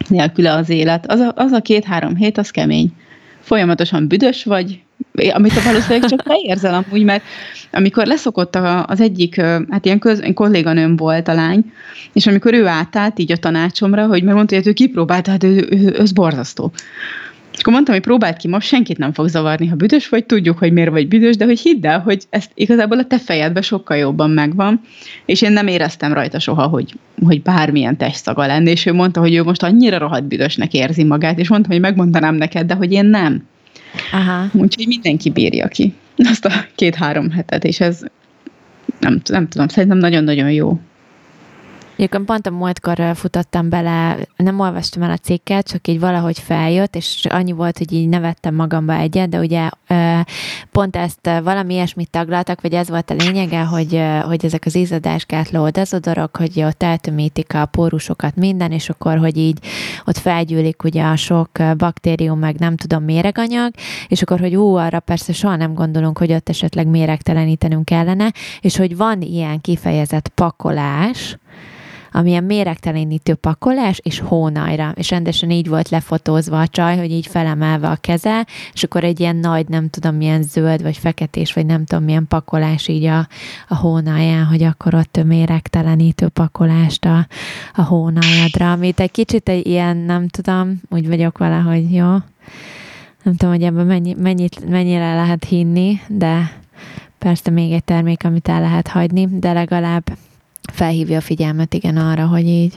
[0.07, 1.11] nélküle az élet.
[1.11, 2.93] Az a, az a két-három hét, az kemény
[3.41, 4.79] folyamatosan büdös vagy,
[5.33, 7.23] amit a valószínűleg csak te érzel amúgy, mert
[7.71, 8.55] amikor leszokott
[8.85, 11.71] az egyik, hát ilyen köz, kolléganőm volt a lány,
[12.13, 15.47] és amikor ő átállt így a tanácsomra, hogy megmondta, hogy hát ő kipróbálta, hát ő,
[15.47, 16.71] ő, ő, ő borzasztó.
[17.53, 20.57] És akkor mondtam, hogy próbáld ki, most senkit nem fog zavarni, ha büdös vagy, tudjuk,
[20.57, 23.97] hogy miért vagy büdös, de hogy hidd el, hogy ezt igazából a te fejedben sokkal
[23.97, 24.81] jobban megvan,
[25.25, 26.93] és én nem éreztem rajta soha, hogy,
[27.25, 31.39] hogy bármilyen testszaga lenne, és ő mondta, hogy ő most annyira rohadt büdösnek érzi magát,
[31.39, 33.47] és mondtam, hogy megmondanám neked, de hogy én nem.
[34.11, 34.45] Aha.
[34.53, 38.01] Úgyhogy mindenki bírja ki azt a két-három hetet, és ez
[38.99, 40.79] nem, nem tudom, szerintem nagyon-nagyon jó.
[41.95, 46.95] Egyébként pont a múltkor futottam bele, nem olvastam el a cikket, csak így valahogy feljött,
[46.95, 49.69] és annyi volt, hogy így nevettem magamba egyet, de ugye
[50.71, 55.69] pont ezt valami ilyesmit taglaltak, vagy ez volt a lényege, hogy, hogy ezek az izzadásgátló
[55.69, 59.59] dezodorok, hogy ott eltömítik a pórusokat minden, és akkor, hogy így
[60.05, 63.73] ott felgyűlik ugye a sok baktérium, meg nem tudom, méreganyag,
[64.07, 68.31] és akkor, hogy ú, arra persze soha nem gondolunk, hogy ott esetleg méregtelenítenünk kellene,
[68.61, 71.37] és hogy van ilyen kifejezett pakolás,
[72.11, 77.89] amilyen méregtelenítő pakolás, és hónajra, és rendesen így volt lefotózva a csaj, hogy így felemelve
[77.89, 81.85] a keze, és akkor egy ilyen nagy, nem tudom, milyen zöld, vagy feketés, vagy nem
[81.85, 83.27] tudom, milyen pakolás így a,
[83.67, 87.27] a hónaján, hogy akkor ott méregtelenítő pakolást a,
[87.75, 92.07] a hónajadra, amit egy kicsit egy ilyen, nem tudom, úgy vagyok vele, hogy jó,
[93.23, 96.59] nem tudom, hogy ebben mennyi, mennyit, mennyire lehet hinni, de
[97.17, 100.03] persze még egy termék, amit el lehet hagyni, de legalább
[100.81, 102.73] felhívja a figyelmet igen arra, hogy így,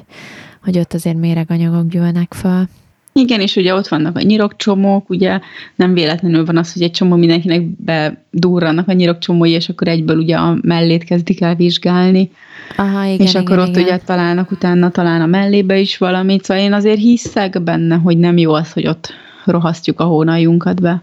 [0.63, 2.69] hogy ott azért méreganyagok gyűlnek fel.
[3.13, 5.41] Igen, és ugye ott vannak a nyirokcsomók, ugye
[5.75, 10.37] nem véletlenül van az, hogy egy csomó mindenkinek bedurrannak a nyirokcsomói, és akkor egyből ugye
[10.37, 12.31] a mellét kezdik el vizsgálni.
[12.77, 13.83] Aha, igen, és akkor igen, ott igen.
[13.83, 18.37] ugye találnak utána talán a mellébe is valamit, szóval én azért hiszek benne, hogy nem
[18.37, 19.13] jó az, hogy ott
[19.45, 21.03] rohasztjuk a hónaljunkat be.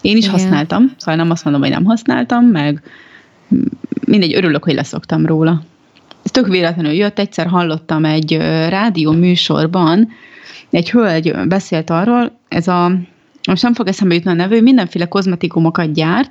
[0.00, 0.38] Én is igen.
[0.38, 2.82] használtam, szóval nem azt mondom, hogy nem használtam, meg
[4.04, 5.62] mindegy, örülök, hogy leszoktam róla.
[6.30, 8.36] Tök véletlenül jött, egyszer hallottam egy
[8.68, 10.08] rádió műsorban,
[10.70, 12.92] egy hölgy beszélt arról, ez a,
[13.48, 16.30] most nem fog eszembe jutni a nevű, mindenféle kozmetikumokat gyárt,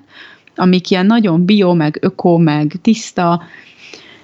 [0.56, 3.42] amik ilyen nagyon bio, meg öko, meg tiszta,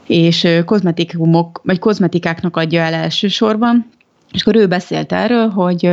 [0.07, 3.89] és kozmetikumok, vagy kozmetikáknak adja el elsősorban,
[4.31, 5.89] és akkor ő beszélt erről, hogy,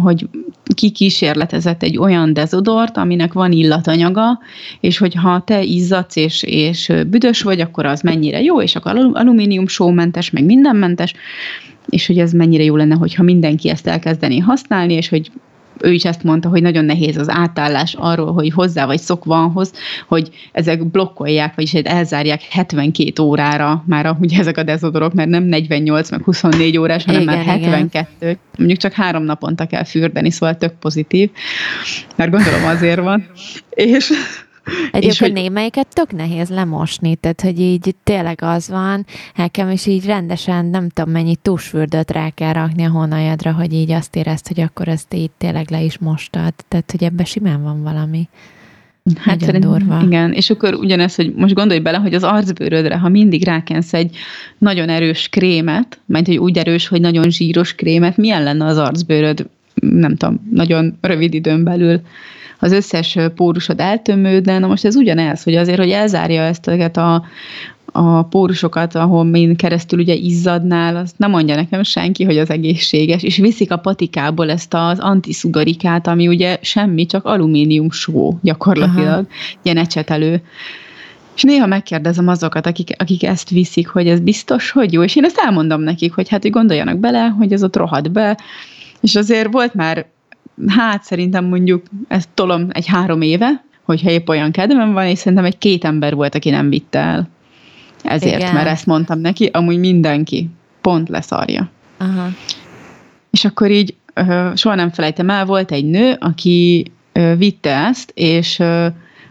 [0.00, 0.28] hogy
[0.74, 4.38] ki kísérletezett egy olyan dezodort, aminek van illatanyaga,
[4.80, 9.66] és hogyha te izzadsz és, és büdös vagy, akkor az mennyire jó, és akkor alumínium
[9.66, 11.14] sómentes, meg mindenmentes,
[11.88, 15.30] és hogy ez mennyire jó lenne, hogyha mindenki ezt elkezdené használni, és hogy
[15.82, 19.72] ő is ezt mondta, hogy nagyon nehéz az átállás arról, hogy hozzá vagy szokva ahhoz,
[20.08, 26.10] hogy ezek blokkolják, vagyis elzárják 72 órára már ugye ezek a dezodorok, mert nem 48
[26.10, 28.06] meg 24 órás, hanem igen, már 72.
[28.20, 28.38] Igen.
[28.58, 31.30] Mondjuk csak három naponta kell fürdeni, szóval tök pozitív,
[32.16, 33.26] mert gondolom azért van.
[33.70, 34.12] És
[34.92, 35.32] Egyébként hogy...
[35.32, 40.88] némelyiket tök nehéz lemosni, tehát hogy így tényleg az van, nekem is így rendesen nem
[40.88, 45.14] tudom mennyi tusfürdőt rá kell rakni a honajadra, hogy így azt érezt, hogy akkor ezt
[45.14, 48.28] így tényleg le is mostad, tehát hogy ebben simán van valami.
[49.18, 50.02] Hát szerintem, durva.
[50.04, 54.16] igen, és akkor ugyanez, hogy most gondolj bele, hogy az arcbőrödre, ha mindig rákensz egy
[54.58, 59.46] nagyon erős krémet, mert hogy úgy erős, hogy nagyon zsíros krémet, milyen lenne az arcbőröd,
[59.74, 62.00] nem tudom, nagyon rövid időn belül
[62.60, 64.58] az összes pórusod eltömődne.
[64.58, 67.24] Na most ez ugyanez, hogy azért, hogy elzárja ezt a,
[67.92, 73.22] a pórusokat, ahol én keresztül ugye izzadnál, azt nem mondja nekem senki, hogy az egészséges,
[73.22, 79.26] és viszik a patikából ezt az antiszugarikát, ami ugye semmi, csak alumínium só gyakorlatilag, Aha.
[79.62, 80.42] ilyen ecsetelő.
[81.34, 85.24] És néha megkérdezem azokat, akik, akik ezt viszik, hogy ez biztos, hogy jó, és én
[85.24, 88.38] ezt elmondom nekik, hogy hát, hogy gondoljanak bele, hogy ez ott rohadt be,
[89.00, 90.06] és azért volt már
[90.66, 95.44] hát szerintem mondjuk ezt tolom egy három éve, hogyha épp olyan kedvem van, és szerintem
[95.44, 97.28] egy két ember volt, aki nem vitte el.
[98.02, 98.54] Ezért, Igen.
[98.54, 100.48] mert ezt mondtam neki, amúgy mindenki
[100.80, 101.70] pont leszarja.
[101.96, 102.28] Aha.
[103.30, 103.94] És akkor így
[104.54, 106.90] soha nem felejtem el, volt egy nő, aki
[107.36, 108.58] vitte ezt, és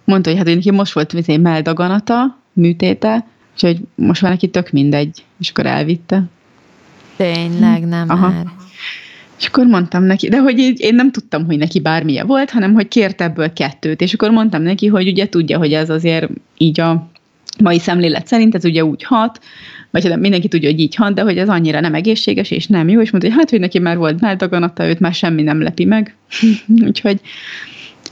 [0.03, 5.25] mondta, hogy hát neki most volt egy meldaganata, műtéte, úgyhogy most van neki tök mindegy,
[5.39, 6.23] és akkor elvitte.
[7.15, 8.29] Tényleg, nem Aha.
[8.29, 8.45] már.
[9.39, 12.87] És akkor mondtam neki, de hogy én nem tudtam, hogy neki bármilyen volt, hanem hogy
[12.87, 17.09] kért ebből kettőt, és akkor mondtam neki, hogy ugye tudja, hogy ez azért így a
[17.63, 19.39] mai szemlélet szerint ez ugye úgy hat,
[19.91, 22.89] vagy hát mindenki tudja, hogy így hat, de hogy ez annyira nem egészséges és nem
[22.89, 25.85] jó, és mondta, hogy hát, hogy neki már volt meldaganata, őt már semmi nem lepi
[25.85, 26.15] meg.
[26.87, 27.19] Úgyhogy,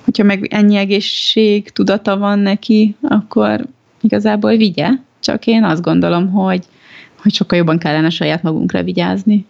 [0.04, 3.66] hogyha meg ennyi egészség tudata van neki, akkor
[4.02, 6.64] igazából vigye, csak én azt gondolom, hogy,
[7.22, 9.46] hogy sokkal jobban kellene saját magunkra vigyázni.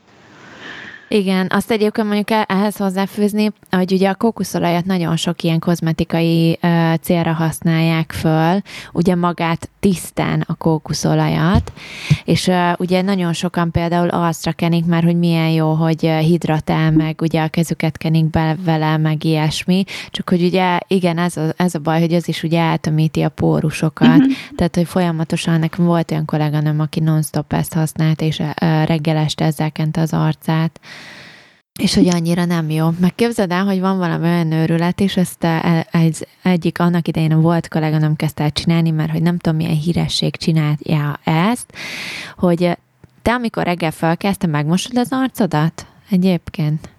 [1.10, 6.94] Igen, azt egyébként mondjuk ehhez hozzáfűzni, hogy ugye a kókuszolajat nagyon sok ilyen kozmetikai uh,
[6.94, 8.62] célra használják föl,
[8.94, 11.72] ugye magát tisztán a kókuszolajat,
[12.26, 17.22] és uh, ugye nagyon sokan például arcra kenik már, hogy milyen jó, hogy hidratál meg,
[17.22, 21.76] ugye a kezüket kenik be vele, meg ilyesmi, csak hogy ugye igen, ez a, ez
[21.76, 24.32] a baj, hogy az is ugye eltömíti a pórusokat, uh-huh.
[24.56, 28.50] tehát hogy folyamatosan nekem volt olyan kolléganőm, aki non-stop ezt használt, és uh,
[28.86, 30.80] reggel este ezzel kente az arcát,
[31.78, 32.90] és hogy annyira nem jó.
[33.00, 35.48] Meg képzeld el, hogy van valami olyan őrület, és ezt
[35.92, 39.76] egy, egyik annak idején volt kollega nem kezdte el csinálni, mert hogy nem tudom, milyen
[39.76, 41.74] híresség csinálja ezt,
[42.38, 42.78] hogy
[43.22, 46.90] te, amikor reggel felkezdte, megmosod az arcodat egyébként?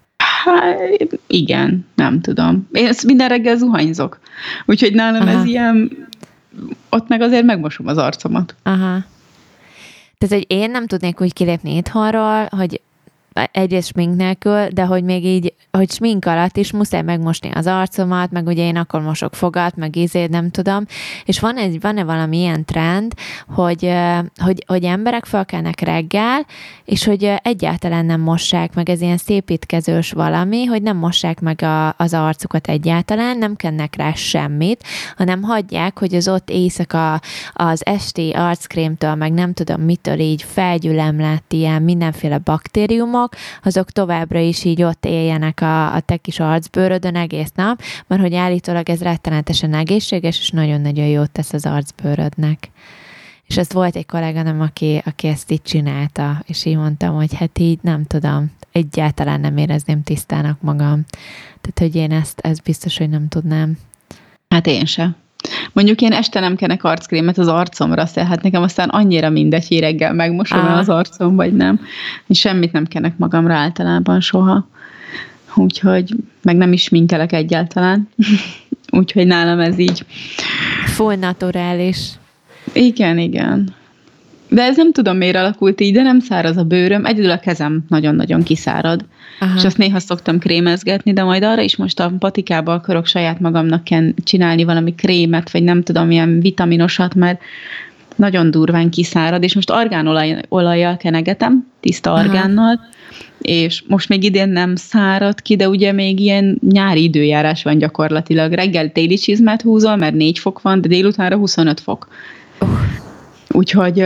[0.43, 2.67] Hát, igen, nem tudom.
[2.71, 4.19] Én ezt minden reggel zuhanyzok.
[4.65, 5.39] Úgyhogy nálam Aha.
[5.39, 6.07] ez ilyen,
[6.89, 8.55] ott meg azért megmosom az arcomat.
[8.63, 9.03] Aha.
[10.17, 12.81] Tehát, hogy én nem tudnék úgy kilépni itthonról, hogy
[13.51, 18.31] egyrészt smink nélkül, de hogy még így, hogy smink alatt is muszáj megmosni az arcomat,
[18.31, 20.85] meg ugye én akkor mosok fogat, meg ízét, nem tudom,
[21.25, 23.13] és van egy, van-e valami ilyen trend,
[23.47, 23.93] hogy,
[24.37, 26.45] hogy, hogy emberek felkelnek reggel,
[26.85, 31.93] és hogy egyáltalán nem mossák meg, ez ilyen szépítkezős valami, hogy nem mossák meg a,
[31.97, 34.83] az arcukat egyáltalán, nem kennek rá semmit,
[35.17, 37.21] hanem hagyják, hogy az ott éjszaka
[37.53, 44.39] az esti arckrémtől, meg nem tudom mitől így felgyülemlett ilyen mindenféle baktériumok, hormonok, azok továbbra
[44.39, 49.01] is így ott éljenek a, a te kis arcbőrödön egész nap, mert hogy állítólag ez
[49.01, 52.69] rettenetesen egészséges, és nagyon-nagyon jót tesz az arcbőrödnek.
[53.45, 57.59] És ez volt egy kolléganom, aki, aki ezt így csinálta, és így mondtam, hogy hát
[57.59, 61.05] így nem tudom, egyáltalán nem érezném tisztának magam.
[61.61, 63.77] Tehát, hogy én ezt, ezt biztos, hogy nem tudnám.
[64.49, 65.15] Hát én sem.
[65.73, 70.13] Mondjuk én este nem kenek arckrémet az arcomra, hát nekem aztán annyira mindegy, hogy reggel
[70.13, 70.77] megmosom ah.
[70.77, 71.79] az arcom, vagy nem.
[72.27, 74.67] Én semmit nem kenek magamra általában soha.
[75.55, 78.09] Úgyhogy meg nem is minkelek egyáltalán.
[78.91, 80.05] Úgyhogy nálam ez így.
[80.85, 82.09] Full naturális.
[82.73, 83.75] Igen, igen.
[84.49, 87.05] De ez nem tudom, miért alakult így, de nem száraz a bőröm.
[87.05, 89.05] Egyedül a kezem nagyon-nagyon kiszárad.
[89.39, 89.55] Aha.
[89.57, 93.83] És azt néha szoktam krémezgetni, de majd arra is most a patikába akarok saját magamnak
[94.23, 97.41] csinálni valami krémet, vagy nem tudom, milyen vitaminosat, mert
[98.15, 102.89] nagyon durván kiszárad, és most argánolajjal kenegetem, tiszta argánnal, Aha.
[103.41, 108.51] és most még idén nem szárad ki, de ugye még ilyen nyári időjárás van gyakorlatilag.
[108.51, 112.07] Reggel téli csizmát húzol, mert 4 fok van, de délutánra 25 fok.
[112.59, 112.69] Uh.
[113.49, 114.05] Úgyhogy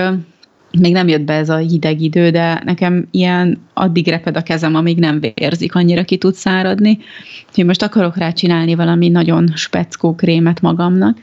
[0.80, 4.76] még nem jött be ez a hideg idő, de nekem ilyen addig reped a kezem,
[4.76, 7.00] amíg nem vérzik, annyira ki tud száradni.
[7.50, 11.18] Úgyhogy most akarok rá csinálni valami nagyon speckó krémet magamnak,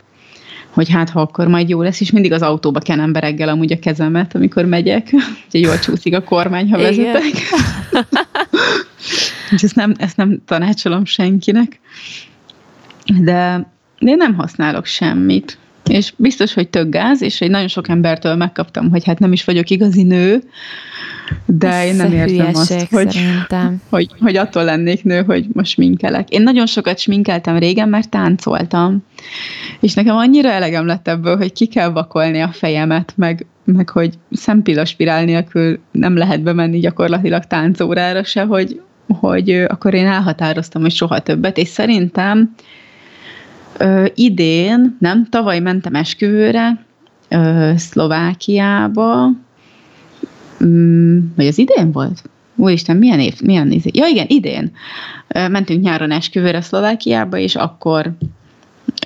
[0.71, 3.73] hogy hát ha akkor majd jó lesz, és mindig az autóba kenem be reggel amúgy
[3.73, 5.13] a kezemet, amikor megyek,
[5.45, 7.25] úgyhogy jól csúszik a kormány, ha vezetek.
[9.55, 11.81] és ezt nem, ezt nem tanácsolom senkinek.
[13.05, 13.67] De,
[13.99, 15.59] de én nem használok semmit
[15.91, 19.45] és biztos, hogy tök gáz, és egy nagyon sok embertől megkaptam, hogy hát nem is
[19.45, 20.43] vagyok igazi nő,
[21.47, 23.19] de Ez én nem érzem azt, hogy,
[23.89, 26.29] hogy, hogy attól lennék nő, hogy most sminkelek.
[26.29, 29.05] Én nagyon sokat sminkeltem régen, mert táncoltam,
[29.81, 34.15] és nekem annyira elegem lett ebből, hogy ki kell vakolni a fejemet, meg, meg hogy
[34.31, 41.19] szempillaspirál nélkül nem lehet bemenni gyakorlatilag táncórára se, hogy, hogy akkor én elhatároztam, hogy soha
[41.19, 42.55] többet, és szerintem
[43.81, 46.85] Ö, idén, nem, tavaly mentem esküvőre
[47.29, 49.31] ö, Szlovákiába,
[50.65, 52.23] mm, vagy az idén volt?
[52.57, 53.83] Úristen, milyen év, milyen év?
[53.85, 54.73] Ja igen, idén.
[55.29, 58.13] Ö, mentünk nyáron esküvőre Szlovákiába, és akkor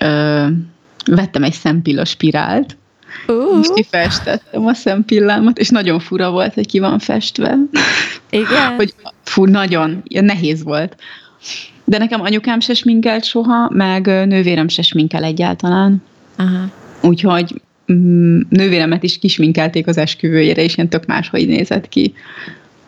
[0.01, 0.47] ö,
[1.07, 2.77] vettem egy szempilla spirált,
[3.27, 3.59] uh.
[3.61, 7.57] és kifestettem a szempillámat, és nagyon fura volt, hogy ki van festve.
[8.31, 8.75] Igen?
[8.77, 10.97] hogy fú, nagyon, nehéz volt.
[11.85, 16.03] De nekem anyukám se sminkelt soha, meg nővérem se sminkel egyáltalán.
[16.37, 16.71] Aha.
[17.01, 17.61] Úgyhogy
[17.93, 22.15] mm, nővéremet is kisminkelték az esküvőjére, és ilyen tök máshogy nézett ki,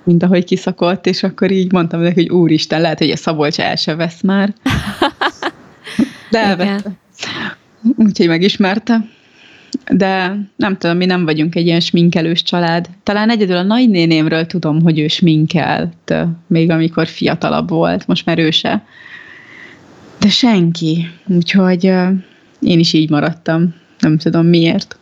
[0.04, 3.76] mint ahogy kiszakott, és akkor így mondtam neki, hogy úristen, lehet, hogy a Szabolcs el
[3.76, 4.54] se vesz már.
[6.30, 6.90] De elvette.
[7.96, 9.08] Úgyhogy megismerte
[9.90, 12.88] de nem tudom, mi nem vagyunk egy ilyen sminkelős család.
[13.02, 16.14] Talán egyedül a nagynénémről tudom, hogy ő sminkelt,
[16.46, 18.84] még amikor fiatalabb volt, most már ő se.
[20.20, 21.10] De senki.
[21.26, 21.84] Úgyhogy
[22.60, 23.74] én is így maradtam.
[23.98, 24.98] Nem tudom miért.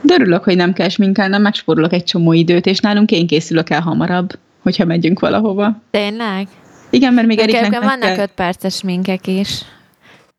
[0.00, 3.80] De örülök, hogy nem kell sminkelnem, megspórolok egy csomó időt, és nálunk én készülök el
[3.80, 5.82] hamarabb, hogyha megyünk valahova.
[5.90, 6.48] Tényleg?
[6.90, 8.18] Igen, mert még Eriknek vannak kell...
[8.18, 9.60] 5 perces sminkek is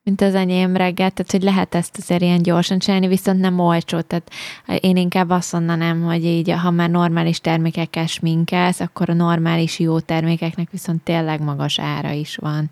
[0.05, 4.01] mint az enyém reggel, tehát hogy lehet ezt azért ilyen gyorsan csinálni, viszont nem olcsó,
[4.01, 4.31] tehát
[4.79, 9.99] én inkább azt mondanám, hogy így, ha már normális termékekkel sminkelsz, akkor a normális jó
[9.99, 12.69] termékeknek viszont tényleg magas ára is van.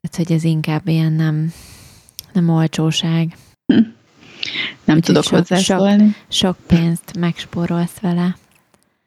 [0.00, 1.52] Tehát, hogy ez inkább ilyen nem,
[2.32, 3.36] nem olcsóság.
[3.72, 3.78] Hm.
[4.84, 6.04] Nem Úgyhogy tudok sok, hozzászólni.
[6.04, 8.36] Sok, sok pénzt megspórolsz vele.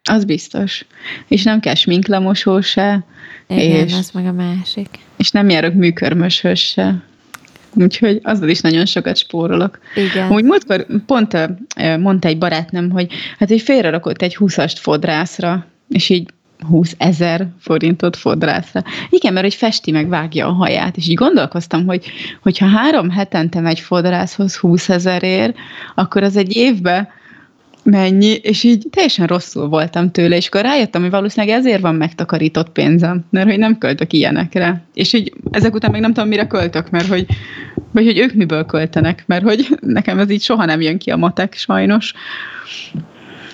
[0.10, 0.86] Az biztos.
[1.28, 3.06] És nem kell sminklemosó se.
[3.47, 4.99] Igen, és, az meg a másik.
[5.18, 7.10] És nem járok műkörmöshöz se
[7.74, 9.80] úgyhogy azzal is nagyon sokat spórolok.
[9.95, 10.32] Igen.
[10.32, 11.38] Úgy múltkor pont
[11.99, 13.07] mondta egy barátnőm, hogy
[13.39, 16.30] hát egy félrerakott egy húszast fodrászra, és így
[16.69, 18.84] 20 ezer forintot fodrászra.
[19.09, 22.11] Igen, mert hogy festi meg vágja a haját, és így gondolkoztam, hogy
[22.41, 25.55] hogyha három hetente megy fodrászhoz 20 ezerért,
[25.95, 27.07] akkor az egy évben
[27.84, 32.69] mennyi, és így teljesen rosszul voltam tőle, és akkor rájöttem, hogy valószínűleg ezért van megtakarított
[32.69, 34.84] pénzem, mert hogy nem költök ilyenekre.
[34.93, 37.25] És így ezek után még nem tudom, mire költök, mert hogy,
[37.91, 41.17] vagy hogy ők miből költenek, mert hogy nekem ez így soha nem jön ki a
[41.17, 42.13] matek, sajnos.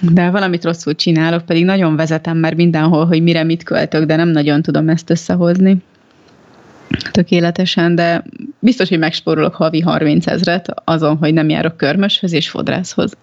[0.01, 4.29] De valamit rosszul csinálok, pedig nagyon vezetem már mindenhol, hogy mire mit költök, de nem
[4.29, 5.77] nagyon tudom ezt összehozni
[7.11, 8.23] tökéletesen, de
[8.59, 13.17] biztos, hogy megspórolok havi 30 ezret azon, hogy nem járok körmöshöz és fodrászhoz.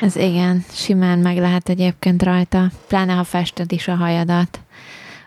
[0.00, 4.60] Ez igen, simán meg lehet egyébként rajta, pláne ha fested is a hajadat.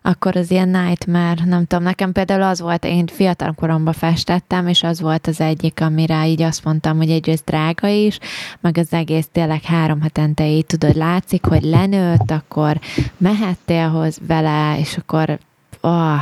[0.01, 4.83] Akkor az ilyen nightmare, nem tudom, nekem például az volt, én fiatal koromban festettem, és
[4.83, 8.19] az volt az egyik, amire így azt mondtam, hogy egyrészt drága is,
[8.59, 12.79] meg az egész tényleg három hetente így tudod, látszik, hogy lenőtt, akkor
[13.17, 15.39] mehettél hoz vele, és akkor
[15.81, 16.21] oh,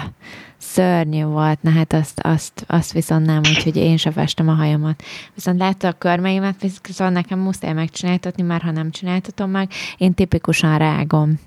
[0.77, 5.03] szörnyű volt, na hát azt, azt, azt viszont nem, úgyhogy én se festem a hajamat.
[5.35, 6.55] Viszont látta a körmeimet,
[6.87, 11.39] viszont nekem muszáj megcsináltatni, már ha nem csináltatom meg, én tipikusan rágom.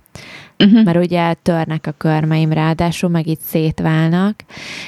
[0.59, 0.85] Uh-huh.
[0.85, 4.35] Mert ugye törnek a körmeim, ráadásul meg itt szétválnak,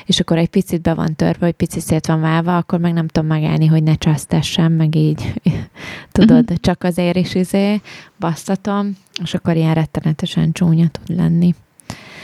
[0.07, 3.07] és akkor egy picit be van törve, vagy picit szét van válva, akkor meg nem
[3.07, 5.33] tudom megállni, hogy ne csasztessem, meg így,
[6.13, 6.57] tudod, uh-huh.
[6.61, 7.81] csak azért is izé,
[8.19, 11.55] basztatom, és akkor ilyen rettenetesen csúnya tud lenni.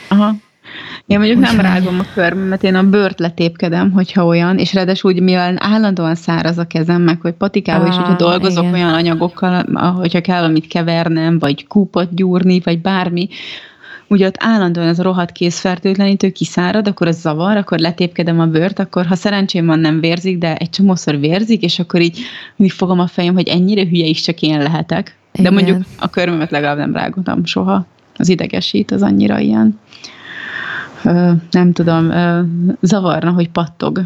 [0.08, 0.34] Aha.
[1.06, 5.20] Én mondjuk nem rágom a körmemet, én a bőrt letépkedem, hogyha olyan, és ráadásul úgy,
[5.20, 8.74] mivel állandóan száraz a kezem, meg hogy patikával, ah, és hogyha dolgozok igen.
[8.74, 9.64] olyan anyagokkal,
[9.96, 13.28] hogyha kell valamit kevernem, vagy kúpot gyúrni, vagy bármi,
[14.08, 18.78] ugye ott állandóan ez a rohadt kézfertőtlenítő kiszárad, akkor az zavar, akkor letépkedem a bőrt,
[18.78, 22.18] akkor ha szerencsém van nem vérzik, de egy csomószor vérzik, és akkor így
[22.56, 25.16] mindig fogom a fejem, hogy ennyire hülye is csak én lehetek.
[25.32, 25.52] De Igen.
[25.52, 27.86] mondjuk a körmömet legalább nem rágottam soha.
[28.16, 29.78] Az idegesít, az annyira ilyen
[31.50, 32.12] nem tudom,
[32.80, 34.00] zavarna, hogy pattog.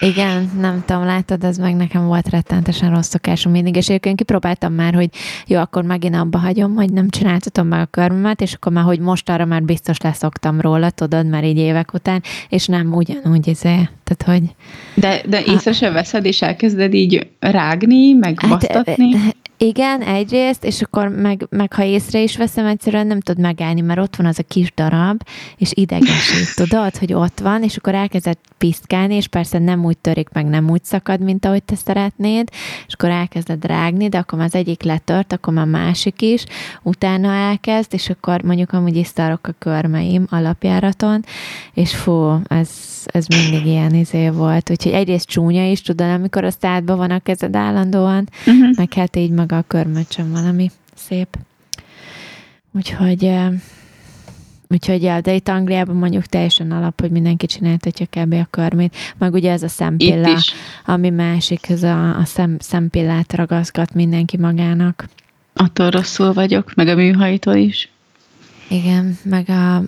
[0.00, 4.72] Igen, nem tudom, látod, ez meg nekem volt rettentesen rossz szokásom mindig, és egyébként kipróbáltam
[4.72, 5.08] már, hogy
[5.46, 8.98] jó, akkor megint abba hagyom, hogy nem csináltatom meg a körmömet, és akkor már, hogy
[8.98, 13.88] most arra már biztos leszoktam róla, tudod, már így évek után, és nem ugyanúgy, izé,
[14.04, 14.54] tehát hogy...
[14.94, 19.14] De, de észre sem veszed, és elkezded így rágni, meg hát, basztatni?
[19.58, 24.00] Igen, egyrészt, és akkor meg, meg ha észre is veszem, egyszerűen nem tud megállni, mert
[24.00, 25.22] ott van az a kis darab,
[25.56, 30.28] és idegesít, tudod, hogy ott van, és akkor elkezdett piszkálni, és persze nem úgy törik,
[30.32, 32.48] meg nem úgy szakad, mint ahogy te szeretnéd,
[32.86, 36.44] és akkor elkezded rágni, de akkor az egyik letört, akkor már másik is,
[36.82, 41.24] utána elkezd, és akkor mondjuk amúgy isztarok a körmeim alapjáraton,
[41.74, 42.70] és fú, ez,
[43.06, 47.18] ez mindig ilyen izé volt, úgyhogy egyrészt csúnya is, tudod, amikor a szádban van a
[47.18, 48.76] kezed állandóan, uh-huh.
[48.76, 51.38] meg hát így maga a körmöcsön valami szép.
[52.72, 53.32] Úgyhogy
[54.68, 58.32] Úgyhogy ja, de itt Angliában mondjuk teljesen alap, hogy mindenki csináltatja kb.
[58.32, 58.96] a körmét.
[59.18, 60.38] Meg ugye ez a szempilla,
[60.84, 65.08] ami másik, ez a, a szem, szempillát ragaszgat mindenki magának.
[65.52, 67.90] Attól rosszul vagyok, meg a műhajtól is.
[68.68, 69.82] Igen, meg a,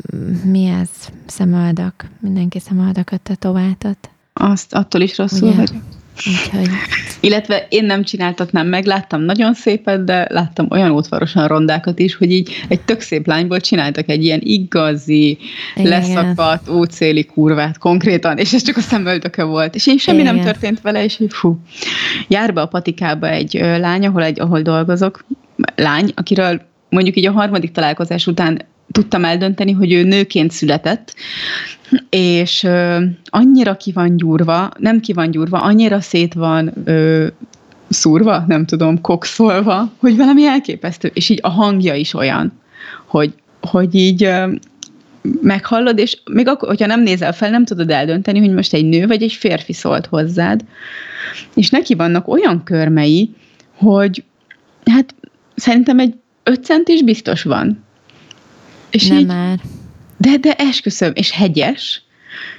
[0.44, 0.90] mi ez?
[1.26, 2.06] Szemöldak.
[2.20, 4.10] Mindenki szemöldakat tetováltat.
[4.32, 5.56] Azt, attól is rosszul Ugye?
[5.56, 5.82] vagyok.
[6.26, 6.68] Úgyhogy...
[7.20, 12.32] Illetve én nem csináltatnám meg, láttam nagyon szépet, de láttam olyan útvarosan rondákat is, hogy
[12.32, 15.38] így egy tök szép lányból csináltak egy ilyen igazi,
[15.76, 15.88] Igen.
[15.88, 19.74] leszakadt, útszéli kurvát konkrétan, és ez csak a szemöldöke volt.
[19.74, 20.34] És én semmi Igen.
[20.34, 21.58] nem történt vele, és így fú.
[22.28, 25.24] Jár be a patikába egy lány, ahol, egy, ahol dolgozok,
[25.76, 28.62] lány, akiről mondjuk így a harmadik találkozás után
[28.92, 31.14] tudtam eldönteni, hogy ő nőként született,
[32.10, 37.26] és ö, annyira ki van gyúrva, nem ki van gyúrva, annyira szét van ö,
[37.88, 42.52] szúrva, nem tudom, kokszolva, hogy valami elképesztő, és így a hangja is olyan,
[43.06, 44.52] hogy, hogy így ö,
[45.42, 49.06] meghallod, és még akkor, hogyha nem nézel fel, nem tudod eldönteni, hogy most egy nő
[49.06, 50.64] vagy egy férfi szólt hozzád,
[51.54, 53.34] és neki vannak olyan körmei,
[53.74, 54.24] hogy
[54.84, 55.14] hát
[55.54, 57.86] szerintem egy 5 cent is biztos van.
[58.90, 59.58] És Nem így, már.
[60.16, 62.02] De, de esküszöm, és hegyes,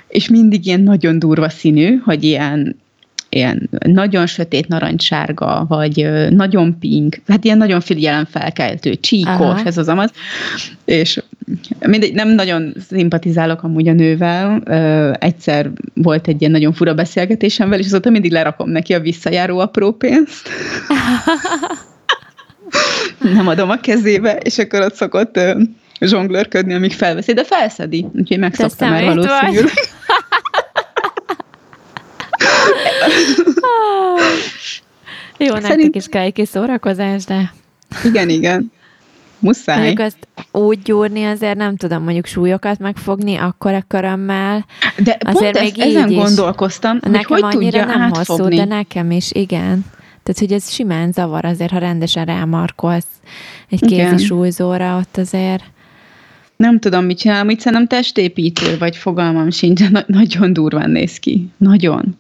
[0.08, 2.80] és mindig ilyen nagyon durva színű, hogy ilyen,
[3.30, 7.82] ilyen nagyon sötét narancssárga, vagy nagyon pink, hát ilyen nagyon
[8.26, 9.64] felkeltő, csíkos, Aha.
[9.64, 10.12] ez az amaz,
[10.86, 11.22] és
[11.80, 14.62] mindegy, nem nagyon szimpatizálok amúgy a nővel,
[15.14, 19.60] egyszer volt egy ilyen nagyon fura beszélgetésem vele, és azóta mindig lerakom neki a visszajáró
[19.60, 20.50] apró pénzt.
[23.36, 25.40] nem adom a kezébe, és akkor ott szokott
[26.00, 29.72] zsonglőrködni, amíg felveszi, de felszedi, úgyhogy megszokta már valószínűleg.
[35.38, 35.68] Jó, Szerint...
[35.68, 37.54] nektek is kell egy kis szórakozás, de...
[38.04, 38.72] Igen, igen.
[39.40, 39.78] Muszáj.
[39.78, 44.66] Mondjuk azt úgy gyúrni azért nem tudom, mondjuk súlyokat megfogni, akkor a körömmel.
[45.04, 48.44] De azért pont még ezt, ezen gondolkoztam, nekem hogy hogy annyira nem átfogni.
[48.44, 49.86] hosszú, de nekem is, igen.
[50.24, 53.06] Tehát, hogy ez simán zavar azért, ha rendesen rámarkolsz
[53.70, 55.64] egy kézi súlyzóra, ott azért
[56.64, 61.48] nem tudom, mit csinálom, itt szerintem testépítő, vagy fogalmam sincs, na- nagyon durván néz ki.
[61.58, 62.18] Nagyon.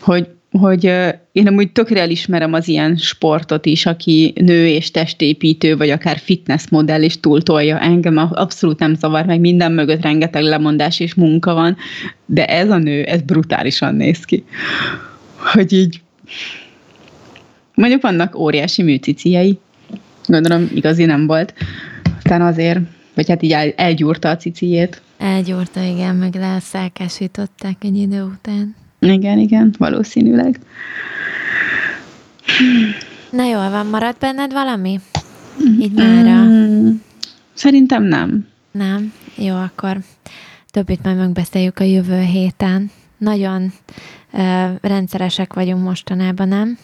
[0.00, 0.84] Hogy, hogy
[1.32, 6.68] én amúgy tökre elismerem az ilyen sportot is, aki nő és testépítő, vagy akár fitness
[6.70, 7.78] modell is túltolja.
[7.78, 11.76] Engem abszolút nem zavar, meg minden mögött rengeteg lemondás és munka van,
[12.24, 14.44] de ez a nő, ez brutálisan néz ki.
[15.52, 16.00] Hogy így
[17.74, 19.58] mondjuk vannak óriási műciciei,
[20.26, 21.54] gondolom igazi nem volt,
[22.16, 22.80] aztán azért
[23.16, 25.02] vagy hát így el, elgyúrta a ciciét.
[25.18, 28.74] Elgyúrta, igen, meg leszálkásították egy idő után.
[28.98, 30.58] Igen, igen, valószínűleg.
[33.30, 35.00] Na jól van, maradt benned valami?
[35.80, 36.44] Így mára.
[36.44, 36.90] Mm,
[37.54, 38.46] szerintem nem.
[38.70, 39.12] Nem?
[39.36, 39.98] Jó, akkor
[40.70, 42.90] többit majd megbeszéljük a jövő héten.
[43.18, 43.72] Nagyon
[44.32, 46.78] uh, rendszeresek vagyunk mostanában, nem?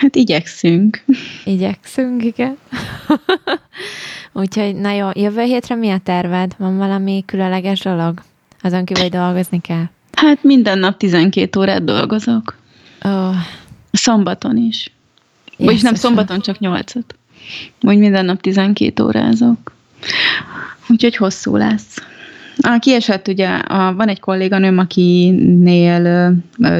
[0.00, 1.04] Hát igyekszünk.
[1.44, 2.56] Igyekszünk, igen.
[4.38, 6.54] Úgyhogy, na jó, jövő hétre mi a terved?
[6.58, 8.22] Van valami különleges dolog?
[8.62, 9.84] Azon kívül, hogy dolgozni kell?
[10.12, 12.56] Hát minden nap 12 órát dolgozok.
[13.02, 13.34] Oh.
[13.90, 14.92] Szombaton is.
[15.56, 17.04] Vagyis nem szombaton, csak 8-at.
[17.80, 19.72] Úgy minden nap 12 órázok.
[20.88, 21.96] Úgyhogy hosszú lesz.
[22.58, 26.32] A, kiesett ugye, a, van egy kolléganőm, akinél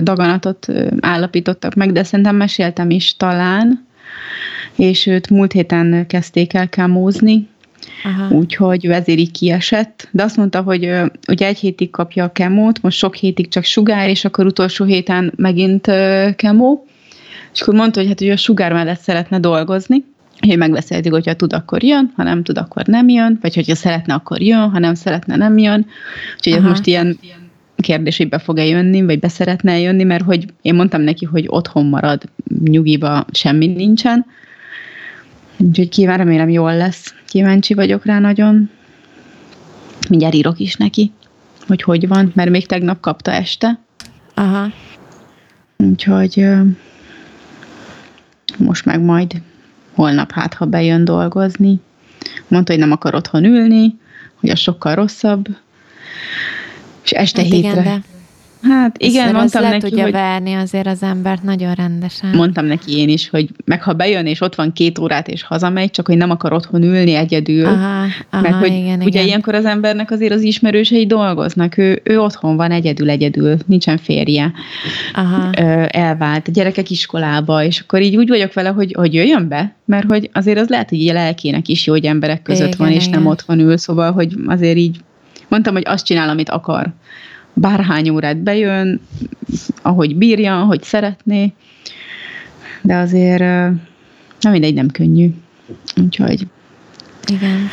[0.02, 0.66] daganatot
[1.00, 3.86] állapítottak meg, de szerintem meséltem is talán,
[4.78, 7.48] és őt múlt héten kezdték el kemózni,
[8.04, 8.34] Aha.
[8.34, 10.08] úgyhogy ezért így kiesett.
[10.10, 10.90] De azt mondta, hogy
[11.28, 15.32] ugye egy hétig kapja a kemót, most sok hétig csak sugár, és akkor utolsó héten
[15.36, 15.90] megint
[16.36, 16.86] kemó,
[17.54, 20.04] és akkor mondta, hogy hát hogy a sugár mellett szeretne dolgozni,
[20.46, 24.14] hogy megbeszéltük, hogyha tud, akkor jön, ha nem tud, akkor nem jön, vagy hogyha szeretne,
[24.14, 25.86] akkor jön, ha nem szeretne, nem jön.
[26.36, 26.62] Úgyhogy Aha.
[26.62, 27.18] ez most ilyen
[27.76, 31.44] kérdés, hogy be fog-e jönni, vagy be szeretne jönni, mert hogy én mondtam neki, hogy
[31.48, 32.22] otthon marad,
[32.64, 34.26] nyugiba semmi nincsen.
[35.58, 37.14] Úgyhogy kíván, remélem jól lesz.
[37.26, 38.70] Kíváncsi vagyok rá nagyon.
[40.08, 41.12] Mindjárt írok is neki,
[41.66, 43.78] hogy hogy van, mert még tegnap kapta este.
[44.34, 44.66] Aha.
[45.76, 46.46] Úgyhogy
[48.56, 49.42] most meg majd
[49.94, 51.80] holnap hát, ha bejön dolgozni.
[52.48, 53.98] Mondta, hogy nem akar otthon ülni,
[54.40, 55.48] hogy az sokkal rosszabb.
[57.04, 57.80] És este hát hétre...
[57.80, 58.02] Igen, de
[58.68, 60.12] Hát igen, Ezt mondtam neki, tudja hogy...
[60.12, 62.30] verni azért az embert nagyon rendesen.
[62.30, 65.90] Mondtam neki én is, hogy meg ha bejön, és ott van két órát, és hazamegy,
[65.90, 67.66] csak hogy nem akar otthon ülni egyedül.
[67.66, 69.26] Aha, aha, mert hogy igen, ugye igen.
[69.26, 74.52] ilyenkor az embernek azért az ismerősei dolgoznak, ő, ő otthon van egyedül, egyedül, nincsen férje.
[75.14, 75.50] Aha.
[75.86, 80.10] Elvált, a gyerekek iskolába, és akkor így úgy vagyok vele, hogy, hogy jöjjön be, mert
[80.10, 83.06] hogy azért az lehet, hogy így lelkének is jó, hogy emberek között igen, van, és
[83.06, 83.18] igen.
[83.18, 84.96] nem otthon ül, szóval, hogy azért így
[85.48, 86.92] mondtam, hogy azt csinál, amit akar
[87.54, 89.00] bárhány órát bejön,
[89.82, 91.52] ahogy bírja, ahogy szeretné,
[92.82, 93.40] de azért
[94.40, 95.34] nem mindegy, nem könnyű.
[95.96, 96.46] Úgyhogy...
[97.26, 97.68] Igen.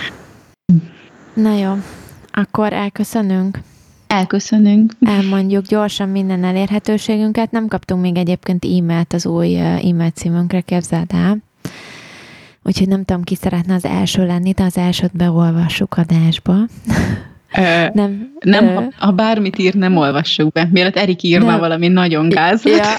[1.33, 1.73] Na jó,
[2.31, 3.59] akkor elköszönünk.
[4.07, 4.93] Elköszönünk.
[5.01, 7.51] Elmondjuk gyorsan minden elérhetőségünket.
[7.51, 11.37] Nem kaptunk még egyébként e-mailt az új e-mail címünkre, képzeld el.
[12.63, 16.55] Úgyhogy nem tudom, ki szeretne az első lenni, de az elsőt beolvassuk adásba.
[17.93, 20.67] nem, nem ha, ha bármit ír, nem olvassuk be.
[20.71, 21.59] Mielőtt Erik írna nem.
[21.59, 22.65] valami nagyon gáz.
[22.65, 22.83] Ja.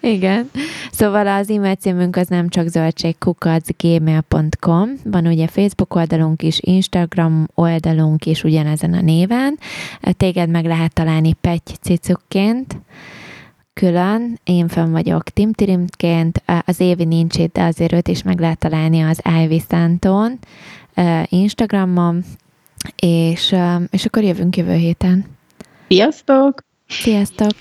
[0.00, 0.50] Igen.
[0.90, 8.26] Szóval az e-mail címünk az nem csak zöldségkukacgmail.com, van ugye Facebook oldalunk is, Instagram oldalunk
[8.26, 9.58] is ugyanezen a néven.
[10.16, 12.76] Téged meg lehet találni Petty Cicukként,
[13.72, 18.40] külön, én fenn vagyok Tim Tirimként, az Évi nincs itt, de azért őt is meg
[18.40, 20.38] lehet találni az Ivy Santon
[21.28, 22.24] Instagramon,
[22.96, 23.54] és,
[23.90, 25.24] és akkor jövünk jövő héten.
[25.88, 26.64] Sziasztok!
[26.88, 27.54] Sziasztok!